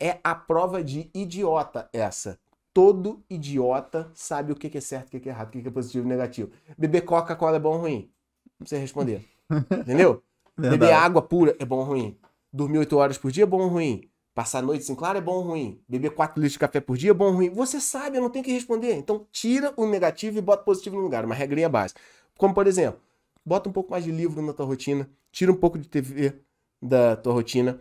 É 0.00 0.18
a 0.24 0.34
prova 0.34 0.82
de 0.82 1.08
idiota 1.14 1.88
essa. 1.92 2.40
Todo 2.74 3.22
idiota 3.30 4.10
sabe 4.14 4.50
o 4.50 4.56
que 4.56 4.76
é 4.76 4.80
certo, 4.80 5.06
o 5.06 5.20
que 5.20 5.28
é 5.28 5.32
errado, 5.32 5.54
o 5.54 5.62
que 5.62 5.68
é 5.68 5.70
positivo 5.70 6.04
e 6.06 6.08
negativo. 6.08 6.50
Beber 6.76 7.02
Coca-Cola 7.02 7.56
é 7.56 7.60
bom 7.60 7.74
ou 7.74 7.82
ruim? 7.82 8.10
Não 8.58 8.64
precisa 8.64 8.80
responder. 8.80 9.24
Entendeu? 9.70 10.24
Beber 10.56 10.78
Verdade. 10.78 10.92
água 10.92 11.22
pura 11.22 11.54
é 11.60 11.64
bom 11.64 11.78
ou 11.78 11.84
ruim? 11.84 12.18
Dormir 12.52 12.78
8 12.78 12.96
horas 12.96 13.16
por 13.16 13.30
dia 13.30 13.44
é 13.44 13.46
bom 13.46 13.62
ou 13.62 13.68
ruim? 13.68 14.10
Passar 14.34 14.58
a 14.58 14.62
noite 14.62 14.84
sem 14.84 14.96
claro 14.96 15.18
é 15.18 15.20
bom 15.20 15.36
ou 15.36 15.42
ruim? 15.42 15.80
Beber 15.88 16.10
4 16.10 16.40
litros 16.40 16.54
de 16.54 16.58
café 16.58 16.80
por 16.80 16.96
dia 16.96 17.12
é 17.12 17.14
bom 17.14 17.26
ou 17.26 17.32
ruim? 17.32 17.50
Você 17.50 17.80
sabe, 17.80 18.18
eu 18.18 18.22
não 18.22 18.30
tenho 18.30 18.44
que 18.44 18.52
responder. 18.52 18.94
Então 18.96 19.24
tira 19.30 19.72
o 19.76 19.86
negativo 19.86 20.36
e 20.36 20.40
bota 20.40 20.62
o 20.62 20.64
positivo 20.64 20.96
no 20.96 21.02
lugar. 21.02 21.24
Uma 21.24 21.34
regrinha 21.36 21.68
básica. 21.68 22.00
Como 22.36 22.52
por 22.52 22.66
exemplo, 22.66 23.00
bota 23.48 23.68
um 23.68 23.72
pouco 23.72 23.90
mais 23.90 24.04
de 24.04 24.12
livro 24.12 24.42
na 24.42 24.52
tua 24.52 24.66
rotina, 24.66 25.08
tira 25.32 25.50
um 25.50 25.56
pouco 25.56 25.78
de 25.78 25.88
TV 25.88 26.42
da 26.80 27.16
tua 27.16 27.32
rotina. 27.32 27.80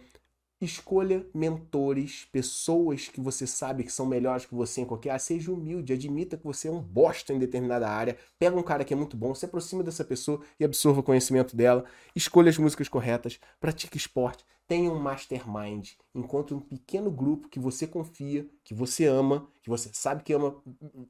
Escolha 0.59 1.23
mentores, 1.35 2.25
pessoas 2.31 3.09
que 3.09 3.21
você 3.21 3.45
sabe 3.45 3.83
que 3.83 3.91
são 3.91 4.07
melhores 4.07 4.45
que 4.45 4.55
você 4.55 4.81
em 4.81 4.85
qualquer 4.85 5.11
área. 5.11 5.19
Seja 5.19 5.51
humilde, 5.51 5.93
admita 5.93 6.35
que 6.35 6.43
você 6.43 6.67
é 6.67 6.71
um 6.71 6.81
bosta 6.81 7.31
em 7.31 7.37
determinada 7.37 7.87
área. 7.87 8.17
Pega 8.39 8.57
um 8.57 8.63
cara 8.63 8.83
que 8.83 8.91
é 8.91 8.97
muito 8.97 9.15
bom, 9.15 9.35
se 9.35 9.45
aproxima 9.45 9.83
dessa 9.83 10.03
pessoa 10.03 10.41
e 10.59 10.63
absorva 10.63 11.01
o 11.01 11.03
conhecimento 11.03 11.55
dela. 11.55 11.83
Escolha 12.15 12.49
as 12.49 12.57
músicas 12.57 12.87
corretas, 12.87 13.39
pratique 13.59 13.97
esporte, 13.97 14.43
tenha 14.67 14.89
um 14.89 14.99
mastermind. 14.99 15.91
Encontre 16.15 16.55
um 16.55 16.59
pequeno 16.59 17.11
grupo 17.11 17.49
que 17.49 17.59
você 17.59 17.85
confia, 17.85 18.49
que 18.63 18.73
você 18.73 19.05
ama, 19.05 19.47
que 19.61 19.69
você 19.69 19.91
sabe 19.93 20.23
que 20.23 20.33
ama, 20.33 20.55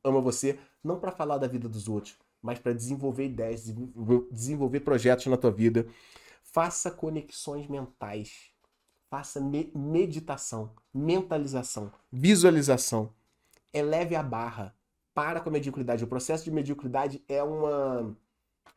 ama 0.04 0.20
você, 0.20 0.60
não 0.84 1.00
para 1.00 1.12
falar 1.12 1.38
da 1.38 1.48
vida 1.48 1.70
dos 1.70 1.88
outros, 1.88 2.18
mas 2.42 2.60
para 2.60 2.74
desenvolver 2.74 3.26
ideias, 3.26 3.66
desenvol- 3.66 4.28
desenvolver 4.32 4.80
projetos 4.82 5.26
na 5.28 5.38
tua 5.38 5.52
vida. 5.52 5.88
Faça 6.44 6.90
conexões 6.92 7.68
mentais. 7.68 8.52
Faça 9.10 9.40
me- 9.40 9.72
meditação, 9.74 10.72
mentalização, 10.94 11.92
visualização. 12.12 13.10
Eleve 13.74 14.16
a 14.16 14.24
barra. 14.24 14.76
Para 15.14 15.40
com 15.40 15.50
a 15.50 15.52
mediocridade. 15.52 16.04
O 16.04 16.08
processo 16.08 16.44
de 16.44 16.52
mediocridade 16.52 17.24
é 17.28 17.42
uma 17.42 18.16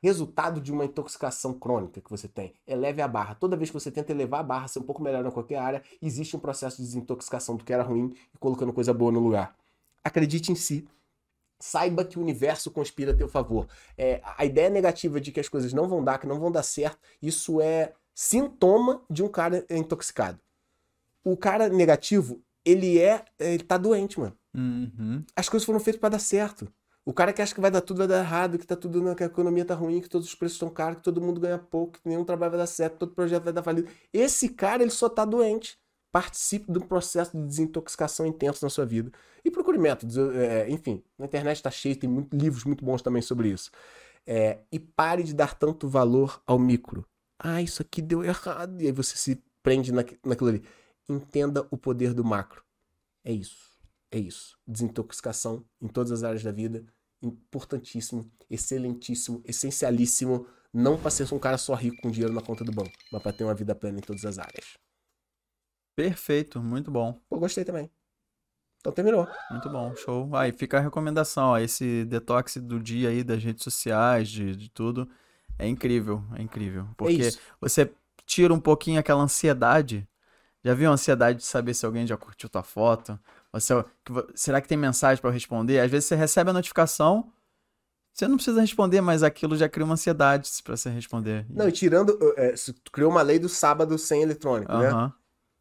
resultado 0.02 0.60
de 0.60 0.72
uma 0.72 0.84
intoxicação 0.84 1.52
crônica 1.52 2.00
que 2.00 2.08
você 2.08 2.26
tem. 2.26 2.54
Eleve 2.66 3.02
a 3.02 3.08
barra. 3.08 3.34
Toda 3.34 3.56
vez 3.56 3.68
que 3.68 3.74
você 3.74 3.90
tenta 3.90 4.12
elevar 4.12 4.40
a 4.40 4.42
barra, 4.42 4.68
ser 4.68 4.78
um 4.78 4.84
pouco 4.84 5.02
melhor 5.02 5.26
em 5.26 5.30
qualquer 5.30 5.58
área, 5.58 5.82
existe 6.00 6.34
um 6.36 6.40
processo 6.40 6.78
de 6.78 6.84
desintoxicação 6.84 7.56
do 7.56 7.64
que 7.64 7.72
era 7.72 7.82
ruim 7.82 8.14
e 8.34 8.38
colocando 8.38 8.72
coisa 8.72 8.94
boa 8.94 9.12
no 9.12 9.20
lugar. 9.20 9.54
Acredite 10.02 10.50
em 10.50 10.54
si. 10.54 10.88
Saiba 11.60 12.04
que 12.04 12.18
o 12.18 12.22
universo 12.22 12.70
conspira 12.70 13.12
a 13.12 13.16
teu 13.16 13.28
favor. 13.28 13.68
É, 13.96 14.20
a 14.24 14.44
ideia 14.44 14.70
negativa 14.70 15.20
de 15.20 15.30
que 15.30 15.40
as 15.40 15.48
coisas 15.48 15.72
não 15.72 15.86
vão 15.86 16.02
dar, 16.02 16.18
que 16.18 16.26
não 16.26 16.40
vão 16.40 16.50
dar 16.50 16.62
certo, 16.62 16.98
isso 17.20 17.60
é 17.60 17.92
sintoma 18.14 19.02
de 19.08 19.22
um 19.22 19.28
cara 19.28 19.64
intoxicado. 19.70 20.40
O 21.22 21.36
cara 21.36 21.68
negativo, 21.68 22.42
ele 22.64 22.98
é. 22.98 23.24
Ele 23.38 23.62
tá 23.62 23.76
doente, 23.76 24.18
mano. 24.18 24.36
Uhum. 24.54 25.22
As 25.36 25.48
coisas 25.48 25.66
foram 25.66 25.78
feitas 25.78 26.00
pra 26.00 26.08
dar 26.08 26.18
certo. 26.18 26.66
O 27.04 27.12
cara 27.12 27.32
que 27.32 27.42
acha 27.42 27.54
que 27.54 27.60
vai 27.60 27.70
dar 27.70 27.80
tudo 27.80 27.98
vai 27.98 28.06
dar 28.06 28.20
errado, 28.20 28.58
que 28.58 28.66
tá 28.66 28.76
tudo 28.76 29.14
que 29.14 29.22
a 29.22 29.26
economia 29.26 29.64
tá 29.64 29.74
ruim, 29.74 30.00
que 30.00 30.08
todos 30.08 30.28
os 30.28 30.34
preços 30.34 30.56
estão 30.56 30.70
caros, 30.70 30.98
que 30.98 31.02
todo 31.02 31.20
mundo 31.20 31.40
ganha 31.40 31.58
pouco, 31.58 31.94
que 31.94 32.08
nenhum 32.08 32.24
trabalho 32.24 32.52
vai 32.52 32.60
dar 32.60 32.66
certo, 32.66 32.98
todo 32.98 33.14
projeto 33.14 33.44
vai 33.44 33.52
dar 33.52 33.62
falido. 33.62 33.90
Esse 34.12 34.48
cara, 34.48 34.82
ele 34.82 34.90
só 34.90 35.08
tá 35.08 35.24
doente. 35.24 35.78
Participe 36.12 36.70
de 36.72 36.78
um 36.78 36.82
processo 36.82 37.36
de 37.36 37.44
desintoxicação 37.46 38.26
intenso 38.26 38.64
na 38.64 38.70
sua 38.70 38.84
vida. 38.84 39.12
E 39.44 39.50
procure 39.50 39.78
métodos. 39.78 40.16
é, 40.18 40.68
enfim, 40.70 41.02
na 41.18 41.26
internet 41.26 41.62
tá 41.62 41.70
cheio, 41.70 41.96
tem 41.96 42.10
muito- 42.10 42.36
livros 42.36 42.64
muito 42.64 42.84
bons 42.84 43.00
também 43.02 43.22
sobre 43.22 43.48
isso. 43.48 43.70
É, 44.26 44.60
e 44.70 44.78
pare 44.78 45.22
de 45.22 45.32
dar 45.34 45.54
tanto 45.54 45.88
valor 45.88 46.42
ao 46.46 46.58
micro. 46.58 47.06
Ah, 47.38 47.62
isso 47.62 47.80
aqui 47.80 48.02
deu 48.02 48.22
errado. 48.24 48.80
E 48.82 48.86
aí 48.86 48.92
você 48.92 49.16
se 49.16 49.42
prende 49.62 49.92
naqu- 49.92 50.18
naquilo 50.24 50.50
ali. 50.50 50.62
Entenda 51.08 51.66
o 51.70 51.76
poder 51.76 52.12
do 52.12 52.24
macro. 52.24 52.62
É 53.24 53.32
isso. 53.32 53.70
É 54.10 54.18
isso. 54.18 54.58
Desintoxicação 54.66 55.64
em 55.80 55.88
todas 55.88 56.10
as 56.12 56.22
áreas 56.22 56.42
da 56.42 56.52
vida. 56.52 56.84
Importantíssimo, 57.22 58.30
excelentíssimo, 58.48 59.42
essencialíssimo. 59.46 60.46
Não 60.72 60.98
para 60.98 61.10
ser 61.10 61.32
um 61.34 61.38
cara 61.38 61.58
só 61.58 61.74
rico 61.74 61.96
com 62.02 62.10
dinheiro 62.10 62.32
na 62.32 62.40
conta 62.42 62.62
do 62.64 62.72
banco, 62.72 62.92
mas 63.10 63.22
para 63.22 63.32
ter 63.32 63.44
uma 63.44 63.54
vida 63.54 63.74
plena 63.74 63.98
em 63.98 64.02
todas 64.02 64.24
as 64.24 64.38
áreas. 64.38 64.76
Perfeito, 66.02 66.62
muito 66.62 66.90
bom. 66.90 67.20
Pô, 67.28 67.38
gostei 67.38 67.64
também. 67.64 67.90
Então 68.80 68.92
terminou. 68.92 69.28
Muito 69.50 69.68
bom, 69.68 69.94
show. 69.94 70.34
Aí 70.34 70.52
fica 70.52 70.78
a 70.78 70.80
recomendação, 70.80 71.48
ó, 71.48 71.58
esse 71.58 72.04
detox 72.06 72.56
do 72.56 72.80
dia 72.80 73.10
aí 73.10 73.22
das 73.22 73.42
redes 73.42 73.62
sociais, 73.64 74.28
de, 74.28 74.56
de 74.56 74.70
tudo, 74.70 75.08
é 75.58 75.66
incrível, 75.68 76.24
é 76.36 76.42
incrível. 76.42 76.84
é 76.84 76.94
Porque 76.96 77.22
isso. 77.28 77.40
você 77.60 77.90
tira 78.24 78.54
um 78.54 78.60
pouquinho 78.60 78.98
aquela 79.00 79.22
ansiedade. 79.22 80.08
Já 80.64 80.74
viu 80.74 80.90
a 80.90 80.94
ansiedade 80.94 81.38
de 81.38 81.44
saber 81.44 81.74
se 81.74 81.86
alguém 81.86 82.06
já 82.06 82.16
curtiu 82.16 82.48
tua 82.48 82.62
foto? 82.62 83.18
Ou 83.52 83.60
se- 83.60 83.74
que 84.04 84.12
vo- 84.12 84.26
será 84.34 84.60
que 84.60 84.68
tem 84.68 84.78
mensagem 84.78 85.20
pra 85.20 85.30
eu 85.30 85.34
responder? 85.34 85.80
Às 85.80 85.90
vezes 85.90 86.06
você 86.08 86.16
recebe 86.16 86.50
a 86.50 86.52
notificação, 86.54 87.32
você 88.12 88.28
não 88.28 88.36
precisa 88.36 88.60
responder, 88.60 89.00
mas 89.00 89.22
aquilo 89.22 89.56
já 89.56 89.68
cria 89.68 89.84
uma 89.84 89.94
ansiedade 89.94 90.50
pra 90.64 90.76
você 90.76 90.90
responder. 90.90 91.46
Não, 91.50 91.68
e 91.68 91.72
tirando. 91.72 92.18
é, 92.36 92.54
criou 92.92 93.10
uma 93.10 93.22
lei 93.22 93.38
do 93.38 93.48
sábado 93.48 93.96
sem 93.98 94.22
eletrônico, 94.22 94.72
né? 94.76 94.90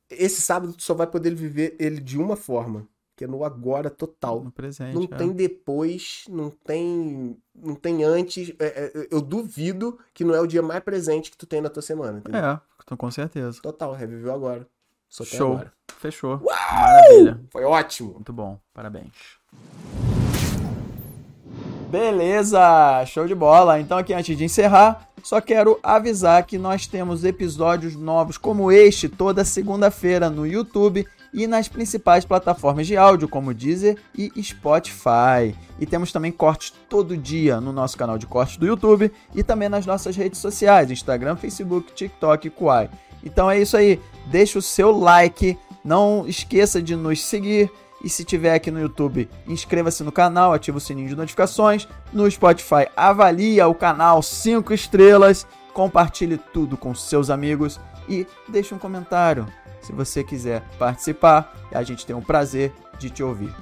Esse 0.09 0.41
sábado 0.41 0.73
tu 0.73 0.83
só 0.83 0.93
vai 0.93 1.07
poder 1.07 1.35
viver 1.35 1.75
ele 1.79 1.99
de 1.99 2.17
uma 2.17 2.35
forma, 2.35 2.87
que 3.15 3.23
é 3.23 3.27
no 3.27 3.43
agora 3.43 3.89
total. 3.89 4.43
no 4.43 4.51
presente. 4.51 4.95
Não 4.95 5.03
é. 5.03 5.07
tem 5.07 5.31
depois, 5.31 6.23
não 6.27 6.49
tem, 6.49 7.37
não 7.53 7.75
tem 7.75 8.03
antes. 8.03 8.53
É, 8.59 8.65
é, 8.65 9.07
eu 9.11 9.21
duvido 9.21 9.99
que 10.13 10.23
não 10.23 10.33
é 10.33 10.41
o 10.41 10.47
dia 10.47 10.61
mais 10.61 10.83
presente 10.83 11.29
que 11.29 11.37
tu 11.37 11.45
tem 11.45 11.61
na 11.61 11.69
tua 11.69 11.81
semana, 11.81 12.19
entendeu? 12.19 12.41
É, 12.41 12.59
tô 12.85 12.97
com 12.97 13.11
certeza. 13.11 13.61
Total, 13.61 13.93
reviveu 13.93 14.33
agora. 14.33 14.67
Só 15.07 15.23
Show. 15.23 15.53
agora. 15.53 15.73
Fechou. 15.97 16.39
Maravilha. 16.39 17.41
Foi 17.51 17.63
ótimo. 17.63 18.13
Muito 18.13 18.31
bom, 18.31 18.59
parabéns. 18.73 19.39
Beleza, 21.89 23.03
show 23.07 23.25
de 23.25 23.33
bola. 23.33 23.79
Então 23.79 23.97
aqui 23.97 24.13
antes 24.13 24.37
de 24.37 24.43
encerrar, 24.43 25.08
só 25.23 25.41
quero 25.41 25.79
avisar 25.81 26.43
que 26.45 26.57
nós 26.57 26.87
temos 26.87 27.23
episódios 27.23 27.95
novos 27.95 28.37
como 28.37 28.71
este 28.71 29.09
toda 29.09 29.45
segunda-feira 29.45 30.29
no 30.29 30.45
YouTube 30.45 31.05
e 31.33 31.47
nas 31.47 31.67
principais 31.67 32.25
plataformas 32.25 32.87
de 32.87 32.97
áudio 32.97 33.27
como 33.27 33.53
Deezer 33.53 33.97
e 34.17 34.31
Spotify. 34.41 35.55
E 35.79 35.85
temos 35.85 36.11
também 36.11 36.31
cortes 36.31 36.73
todo 36.89 37.17
dia 37.17 37.61
no 37.61 37.71
nosso 37.71 37.97
canal 37.97 38.17
de 38.17 38.25
cortes 38.25 38.57
do 38.57 38.65
YouTube 38.65 39.11
e 39.35 39.43
também 39.43 39.69
nas 39.69 39.85
nossas 39.85 40.15
redes 40.15 40.39
sociais, 40.39 40.91
Instagram, 40.91 41.35
Facebook, 41.35 41.93
TikTok 41.93 42.49
e. 42.49 42.89
Então 43.23 43.49
é 43.49 43.59
isso 43.59 43.77
aí, 43.77 43.99
deixa 44.27 44.59
o 44.59 44.61
seu 44.61 44.97
like, 44.97 45.57
não 45.83 46.25
esqueça 46.27 46.81
de 46.81 46.95
nos 46.95 47.23
seguir 47.23 47.71
e 48.03 48.09
se 48.09 48.23
tiver 48.23 48.53
aqui 48.53 48.71
no 48.71 48.79
YouTube, 48.79 49.29
inscreva-se 49.47 50.03
no 50.03 50.11
canal, 50.11 50.53
ativa 50.53 50.77
o 50.77 50.81
sininho 50.81 51.09
de 51.09 51.15
notificações. 51.15 51.87
No 52.13 52.29
Spotify, 52.29 52.87
avalia 52.95 53.67
o 53.67 53.75
canal 53.75 54.21
5 54.21 54.73
estrelas, 54.73 55.45
compartilhe 55.73 56.37
tudo 56.37 56.77
com 56.77 56.95
seus 56.95 57.29
amigos 57.29 57.79
e 58.07 58.25
deixe 58.47 58.73
um 58.73 58.79
comentário. 58.79 59.45
Se 59.81 59.91
você 59.91 60.23
quiser 60.23 60.63
participar, 60.77 61.53
a 61.71 61.83
gente 61.83 62.05
tem 62.05 62.15
o 62.15 62.21
prazer 62.21 62.73
de 62.97 63.09
te 63.09 63.23
ouvir. 63.23 63.53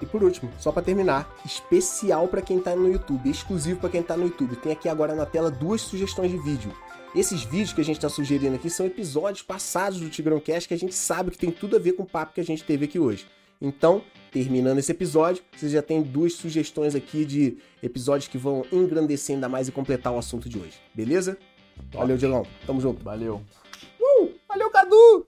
E 0.00 0.06
por 0.06 0.22
último, 0.22 0.50
só 0.58 0.72
para 0.72 0.82
terminar, 0.82 1.28
especial 1.44 2.26
para 2.26 2.42
quem 2.42 2.58
tá 2.58 2.74
no 2.74 2.90
YouTube, 2.90 3.30
exclusivo 3.30 3.78
para 3.78 3.90
quem 3.90 4.02
tá 4.02 4.16
no 4.16 4.24
YouTube. 4.24 4.56
Tem 4.56 4.72
aqui 4.72 4.88
agora 4.88 5.14
na 5.14 5.24
tela 5.24 5.48
duas 5.48 5.80
sugestões 5.80 6.30
de 6.30 6.38
vídeo. 6.38 6.72
Esses 7.14 7.42
vídeos 7.42 7.74
que 7.74 7.80
a 7.80 7.84
gente 7.84 7.96
está 7.96 8.08
sugerindo 8.08 8.54
aqui 8.54 8.70
são 8.70 8.86
episódios 8.86 9.42
passados 9.42 10.00
do 10.00 10.08
Tigrão 10.08 10.40
Cast 10.40 10.66
que 10.66 10.72
a 10.72 10.78
gente 10.78 10.94
sabe 10.94 11.30
que 11.30 11.36
tem 11.36 11.50
tudo 11.50 11.76
a 11.76 11.78
ver 11.78 11.92
com 11.92 12.04
o 12.04 12.06
papo 12.06 12.32
que 12.32 12.40
a 12.40 12.44
gente 12.44 12.64
teve 12.64 12.86
aqui 12.86 12.98
hoje. 12.98 13.26
Então, 13.60 14.02
terminando 14.30 14.78
esse 14.78 14.90
episódio, 14.90 15.42
você 15.54 15.68
já 15.68 15.82
tem 15.82 16.02
duas 16.02 16.32
sugestões 16.32 16.94
aqui 16.94 17.26
de 17.26 17.58
episódios 17.82 18.28
que 18.28 18.38
vão 18.38 18.64
engrandecer 18.72 19.34
ainda 19.34 19.48
mais 19.48 19.68
e 19.68 19.72
completar 19.72 20.10
o 20.12 20.18
assunto 20.18 20.48
de 20.48 20.58
hoje. 20.58 20.80
Beleza? 20.94 21.36
Valeu, 21.92 22.16
Diegão. 22.16 22.46
Tamo 22.66 22.80
junto. 22.80 23.04
Valeu. 23.04 23.42
Uh, 24.00 24.30
valeu, 24.48 24.70
Cadu! 24.70 25.26